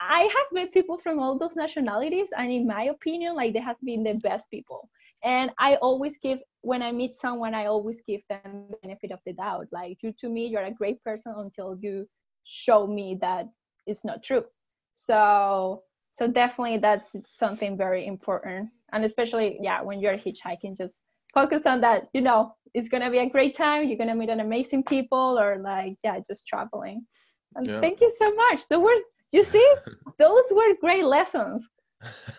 I 0.00 0.22
have 0.22 0.46
met 0.52 0.72
people 0.72 0.98
from 0.98 1.18
all 1.18 1.38
those 1.38 1.56
nationalities, 1.56 2.28
and 2.36 2.52
in 2.52 2.66
my 2.68 2.84
opinion, 2.84 3.34
like 3.34 3.52
they 3.52 3.60
have 3.60 3.76
been 3.82 4.04
the 4.04 4.14
best 4.14 4.46
people. 4.50 4.88
And 5.24 5.50
I 5.58 5.76
always 5.76 6.16
give 6.22 6.38
when 6.62 6.82
I 6.82 6.92
meet 6.92 7.14
someone, 7.16 7.54
I 7.54 7.66
always 7.66 8.00
give 8.06 8.20
them 8.28 8.66
the 8.70 8.76
benefit 8.82 9.10
of 9.10 9.18
the 9.26 9.32
doubt. 9.32 9.66
Like 9.72 9.98
you 10.02 10.12
to 10.20 10.28
me, 10.28 10.46
you're 10.46 10.64
a 10.64 10.70
great 10.70 11.02
person 11.02 11.34
until 11.36 11.76
you 11.80 12.06
show 12.44 12.86
me 12.86 13.18
that 13.20 13.46
it's 13.86 14.04
not 14.04 14.22
true. 14.22 14.44
So 14.94 15.82
so 16.12 16.28
definitely 16.28 16.78
that's 16.78 17.14
something 17.32 17.76
very 17.76 18.06
important. 18.06 18.70
And 18.92 19.04
especially 19.04 19.58
yeah, 19.60 19.82
when 19.82 20.00
you're 20.00 20.16
hitchhiking, 20.16 20.76
just 20.76 21.02
focus 21.34 21.66
on 21.66 21.80
that, 21.82 22.08
you 22.12 22.20
know, 22.20 22.54
it's 22.74 22.88
gonna 22.88 23.10
be 23.10 23.18
a 23.18 23.28
great 23.28 23.56
time, 23.56 23.88
you're 23.88 23.98
gonna 23.98 24.14
meet 24.14 24.30
an 24.30 24.40
amazing 24.40 24.84
people 24.84 25.38
or 25.38 25.58
like 25.58 25.96
yeah, 26.04 26.18
just 26.28 26.46
traveling. 26.46 27.06
And 27.54 27.66
yeah. 27.66 27.80
thank 27.80 28.00
you 28.00 28.12
so 28.18 28.34
much. 28.34 28.68
The 28.68 28.78
words 28.78 29.02
you 29.32 29.42
see, 29.42 29.74
those 30.18 30.44
were 30.50 30.74
great 30.80 31.04
lessons. 31.04 31.68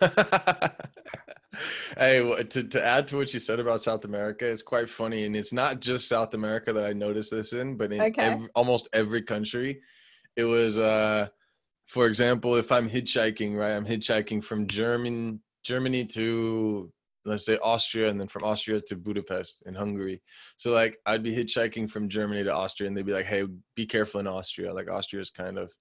hey, 1.96 2.44
to, 2.48 2.64
to 2.64 2.84
add 2.84 3.06
to 3.08 3.16
what 3.16 3.34
you 3.34 3.40
said 3.40 3.60
about 3.60 3.82
South 3.82 4.04
America, 4.04 4.46
it's 4.46 4.62
quite 4.62 4.88
funny. 4.88 5.24
And 5.24 5.36
it's 5.36 5.52
not 5.52 5.80
just 5.80 6.08
South 6.08 6.34
America 6.34 6.72
that 6.72 6.84
I 6.84 6.92
noticed 6.92 7.30
this 7.30 7.52
in, 7.52 7.76
but 7.76 7.92
in 7.92 8.00
okay. 8.00 8.22
every, 8.22 8.48
almost 8.54 8.88
every 8.92 9.22
country. 9.22 9.80
It 10.36 10.44
was, 10.44 10.78
uh, 10.78 11.28
for 11.86 12.06
example, 12.06 12.54
if 12.56 12.72
I'm 12.72 12.88
hitchhiking, 12.88 13.56
right, 13.56 13.72
I'm 13.72 13.86
hitchhiking 13.86 14.44
from 14.44 14.66
German, 14.66 15.40
Germany 15.64 16.04
to, 16.06 16.92
let's 17.24 17.44
say, 17.44 17.58
Austria, 17.62 18.08
and 18.08 18.18
then 18.18 18.28
from 18.28 18.44
Austria 18.44 18.80
to 18.80 18.96
Budapest 18.96 19.62
in 19.66 19.74
Hungary. 19.74 20.22
So, 20.56 20.72
like, 20.72 20.98
I'd 21.06 21.22
be 21.22 21.34
hitchhiking 21.34 21.90
from 21.90 22.08
Germany 22.08 22.44
to 22.44 22.54
Austria, 22.54 22.88
and 22.88 22.96
they'd 22.96 23.06
be 23.06 23.12
like, 23.12 23.26
hey, 23.26 23.44
be 23.74 23.86
careful 23.86 24.20
in 24.20 24.26
Austria. 24.26 24.72
Like, 24.72 24.90
Austria 24.90 25.20
is 25.20 25.30
kind 25.30 25.58
of 25.58 25.72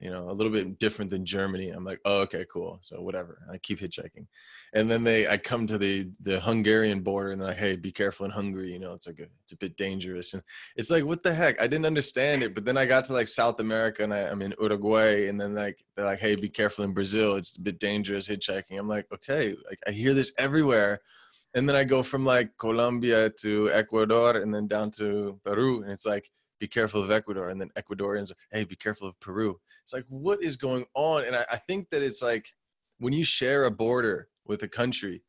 you 0.00 0.10
know, 0.10 0.28
a 0.28 0.32
little 0.32 0.52
bit 0.52 0.78
different 0.78 1.10
than 1.10 1.24
Germany. 1.24 1.70
I'm 1.70 1.84
like, 1.84 2.00
oh, 2.04 2.20
okay, 2.22 2.44
cool. 2.52 2.78
So 2.82 3.00
whatever. 3.00 3.38
I 3.50 3.58
keep 3.58 3.80
hitchhiking. 3.80 4.26
And 4.74 4.90
then 4.90 5.04
they, 5.04 5.26
I 5.28 5.38
come 5.38 5.66
to 5.68 5.78
the, 5.78 6.10
the 6.20 6.40
Hungarian 6.40 7.00
border 7.00 7.30
and 7.30 7.40
they're 7.40 7.48
like, 7.48 7.58
hey, 7.58 7.76
be 7.76 7.92
careful 7.92 8.26
in 8.26 8.32
Hungary. 8.32 8.72
You 8.72 8.80
know, 8.80 8.92
it's 8.92 9.06
like, 9.06 9.20
a, 9.20 9.26
it's 9.44 9.52
a 9.52 9.56
bit 9.56 9.76
dangerous. 9.76 10.34
And 10.34 10.42
it's 10.76 10.90
like, 10.90 11.04
what 11.04 11.22
the 11.22 11.32
heck? 11.32 11.60
I 11.60 11.66
didn't 11.66 11.86
understand 11.86 12.42
it. 12.42 12.54
But 12.54 12.64
then 12.64 12.76
I 12.76 12.86
got 12.86 13.04
to 13.04 13.12
like 13.12 13.28
South 13.28 13.60
America 13.60 14.02
and 14.02 14.12
I, 14.12 14.22
I'm 14.22 14.42
in 14.42 14.54
Uruguay 14.60 15.28
and 15.28 15.40
then 15.40 15.54
like, 15.54 15.84
they're 15.96 16.04
like, 16.04 16.18
hey, 16.18 16.34
be 16.34 16.48
careful 16.48 16.84
in 16.84 16.92
Brazil. 16.92 17.36
It's 17.36 17.56
a 17.56 17.60
bit 17.60 17.78
dangerous 17.78 18.28
hitchhiking. 18.28 18.78
I'm 18.78 18.88
like, 18.88 19.06
okay, 19.14 19.54
like 19.68 19.78
I 19.86 19.92
hear 19.92 20.12
this 20.12 20.32
everywhere. 20.38 21.00
And 21.54 21.68
then 21.68 21.76
I 21.76 21.84
go 21.84 22.02
from 22.02 22.24
like 22.24 22.50
Colombia 22.58 23.30
to 23.40 23.70
Ecuador 23.70 24.38
and 24.38 24.52
then 24.52 24.66
down 24.66 24.90
to 24.92 25.38
Peru. 25.44 25.82
And 25.82 25.92
it's 25.92 26.04
like, 26.04 26.30
be 26.58 26.66
careful 26.66 27.02
of 27.02 27.10
Ecuador. 27.10 27.50
And 27.50 27.60
then 27.60 27.70
Ecuadorians, 27.76 28.32
hey, 28.50 28.64
be 28.64 28.76
careful 28.76 29.08
of 29.08 29.18
Peru. 29.20 29.60
It's 29.84 29.92
like, 29.92 30.06
what 30.08 30.42
is 30.42 30.56
going 30.56 30.86
on? 30.94 31.24
And 31.24 31.36
I, 31.36 31.44
I 31.50 31.56
think 31.58 31.90
that 31.90 32.02
it's 32.02 32.22
like 32.22 32.46
when 32.98 33.12
you 33.12 33.22
share 33.22 33.66
a 33.66 33.70
border 33.70 34.28
with 34.46 34.62
a 34.62 34.68
country, 34.68 35.22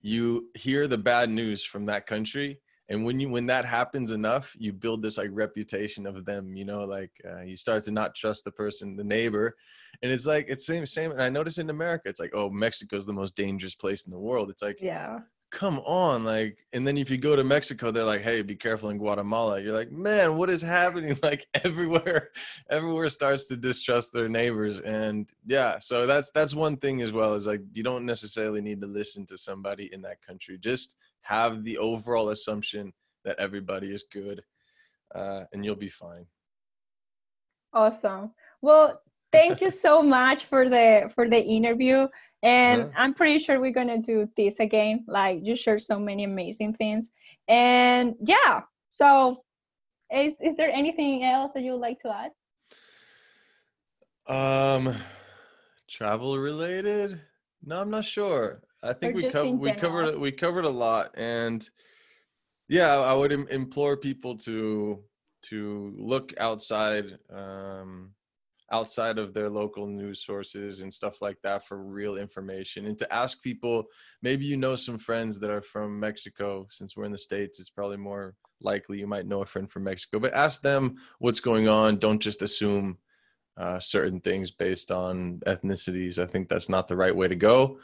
you 0.00 0.48
hear 0.54 0.86
the 0.86 0.98
bad 0.98 1.30
news 1.30 1.64
from 1.64 1.84
that 1.86 2.06
country. 2.06 2.60
And 2.88 3.04
when 3.04 3.18
you 3.18 3.28
when 3.28 3.46
that 3.46 3.64
happens 3.64 4.10
enough 4.10 4.54
you 4.58 4.72
build 4.72 5.02
this 5.02 5.16
like 5.16 5.30
reputation 5.32 6.06
of 6.06 6.24
them 6.26 6.54
you 6.56 6.64
know 6.64 6.84
like 6.84 7.10
uh, 7.24 7.40
you 7.40 7.56
start 7.56 7.84
to 7.84 7.90
not 7.90 8.14
trust 8.14 8.44
the 8.44 8.50
person 8.50 8.96
the 8.96 9.04
neighbor. 9.04 9.56
And 10.02 10.12
it's 10.12 10.26
like 10.26 10.46
it's 10.48 10.66
same 10.66 10.84
same 10.84 11.12
and 11.12 11.22
i 11.22 11.28
notice 11.28 11.58
in 11.58 11.70
america 11.70 12.08
it's 12.08 12.20
like 12.20 12.32
oh 12.34 12.50
mexico's 12.50 13.06
the 13.06 13.12
most 13.12 13.36
dangerous 13.36 13.74
place 13.74 14.04
in 14.04 14.10
the 14.10 14.18
world. 14.18 14.50
It's 14.50 14.62
like 14.62 14.78
yeah 14.80 15.20
come 15.52 15.80
on 15.80 16.24
like 16.24 16.64
and 16.72 16.88
then 16.88 16.96
if 16.96 17.10
you 17.10 17.18
go 17.18 17.36
to 17.36 17.44
mexico 17.44 17.90
they're 17.90 18.04
like 18.04 18.22
hey 18.22 18.40
be 18.40 18.56
careful 18.56 18.88
in 18.88 18.96
guatemala. 18.96 19.60
You're 19.60 19.74
like 19.74 19.92
man 19.92 20.36
what 20.36 20.48
is 20.50 20.62
happening? 20.62 21.16
Like 21.22 21.46
everywhere 21.62 22.30
everywhere 22.70 23.10
starts 23.10 23.46
to 23.48 23.56
distrust 23.56 24.12
their 24.12 24.28
neighbors 24.28 24.80
and 24.80 25.30
yeah 25.46 25.78
so 25.78 26.06
that's 26.06 26.30
that's 26.30 26.54
one 26.54 26.78
thing 26.78 27.02
as 27.02 27.12
well 27.12 27.34
is 27.34 27.46
like 27.46 27.60
you 27.74 27.82
don't 27.82 28.06
necessarily 28.06 28.62
need 28.62 28.80
to 28.80 28.86
listen 28.86 29.26
to 29.26 29.36
somebody 29.36 29.90
in 29.92 30.00
that 30.02 30.22
country. 30.22 30.56
Just 30.58 30.96
have 31.20 31.62
the 31.64 31.76
overall 31.76 32.30
assumption 32.30 32.92
that 33.24 33.38
everybody 33.38 33.92
is 33.92 34.04
good 34.10 34.42
uh, 35.14 35.44
and 35.52 35.64
you'll 35.64 35.76
be 35.76 35.90
fine. 35.90 36.24
Awesome. 37.74 38.32
Well 38.62 39.02
thank 39.32 39.60
you 39.60 39.70
so 39.70 40.02
much 40.02 40.46
for 40.46 40.68
the 40.68 41.10
for 41.14 41.28
the 41.28 41.42
interview 41.44 42.08
and 42.42 42.82
uh-huh. 42.82 42.90
i'm 42.96 43.14
pretty 43.14 43.38
sure 43.38 43.60
we're 43.60 43.72
gonna 43.72 43.98
do 43.98 44.28
this 44.36 44.60
again 44.60 45.04
like 45.06 45.40
you 45.42 45.54
shared 45.54 45.80
so 45.80 45.98
many 45.98 46.24
amazing 46.24 46.74
things. 46.74 47.10
And 47.48 48.14
yeah 48.20 48.62
so 48.90 49.44
is, 50.12 50.34
is 50.40 50.56
there 50.56 50.70
anything 50.70 51.24
else 51.24 51.52
that 51.54 51.62
you 51.62 51.72
would 51.72 51.80
like 51.80 52.00
to 52.00 52.14
add? 52.14 52.32
Um 54.34 54.94
travel 55.88 56.38
related? 56.38 57.20
No 57.64 57.80
i'm 57.80 57.90
not 57.90 58.04
sure. 58.04 58.62
I 58.82 58.92
think 58.92 59.14
we 59.14 59.30
covered 59.30 59.58
we 59.58 59.72
covered 59.72 60.18
we 60.18 60.32
covered 60.32 60.64
a 60.64 60.70
lot 60.70 61.12
and 61.14 61.68
yeah 62.68 62.98
i 62.98 63.14
would 63.14 63.32
Im- 63.32 63.48
implore 63.48 63.96
people 63.96 64.36
to 64.38 65.02
to 65.42 65.94
look 65.96 66.32
outside 66.38 67.18
um 67.30 68.10
outside 68.72 69.18
of 69.18 69.34
their 69.34 69.50
local 69.50 69.86
news 69.86 70.24
sources 70.24 70.80
and 70.80 70.92
stuff 70.92 71.22
like 71.22 71.36
that 71.42 71.66
for 71.66 71.82
real 71.82 72.16
information 72.16 72.86
and 72.86 72.98
to 72.98 73.12
ask 73.12 73.42
people 73.42 73.84
maybe 74.22 74.44
you 74.44 74.56
know 74.56 74.74
some 74.74 74.98
friends 74.98 75.38
that 75.38 75.50
are 75.50 75.62
from 75.62 76.00
mexico 76.00 76.66
since 76.70 76.96
we're 76.96 77.04
in 77.04 77.12
the 77.12 77.18
states 77.18 77.60
it's 77.60 77.70
probably 77.70 77.96
more 77.96 78.34
likely 78.60 78.98
you 78.98 79.06
might 79.06 79.26
know 79.26 79.42
a 79.42 79.46
friend 79.46 79.70
from 79.70 79.84
mexico 79.84 80.18
but 80.18 80.32
ask 80.34 80.62
them 80.62 80.96
what's 81.18 81.40
going 81.40 81.68
on. 81.68 81.98
Don't 81.98 82.20
just 82.20 82.42
assume 82.42 82.98
uh, 83.56 83.78
certain 83.78 84.20
things 84.20 84.50
based 84.50 84.90
on 84.90 85.40
ethnicities. 85.46 86.18
I 86.18 86.26
think 86.26 86.48
that's 86.48 86.68
not 86.68 86.88
the 86.88 86.96
right 86.96 87.14
way 87.14 87.28
to 87.28 87.36
go. 87.36 87.78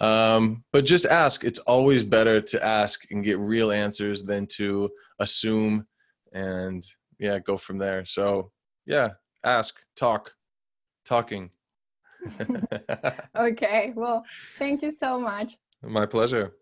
Um, 0.00 0.64
but 0.72 0.84
just 0.84 1.06
ask. 1.06 1.44
It's 1.44 1.60
always 1.60 2.04
better 2.04 2.40
to 2.40 2.64
ask 2.64 3.10
and 3.10 3.24
get 3.24 3.38
real 3.38 3.70
answers 3.70 4.24
than 4.24 4.46
to 4.58 4.90
assume 5.20 5.86
and 6.32 6.84
yeah 7.18 7.38
go 7.38 7.56
from 7.56 7.78
there. 7.78 8.04
So 8.04 8.50
yeah 8.86 9.10
ask, 9.44 9.80
talk, 9.96 10.34
talking. 11.04 11.50
okay, 13.36 13.92
well, 13.94 14.24
thank 14.58 14.82
you 14.82 14.90
so 14.90 15.18
much. 15.18 15.56
My 15.82 16.06
pleasure. 16.06 16.54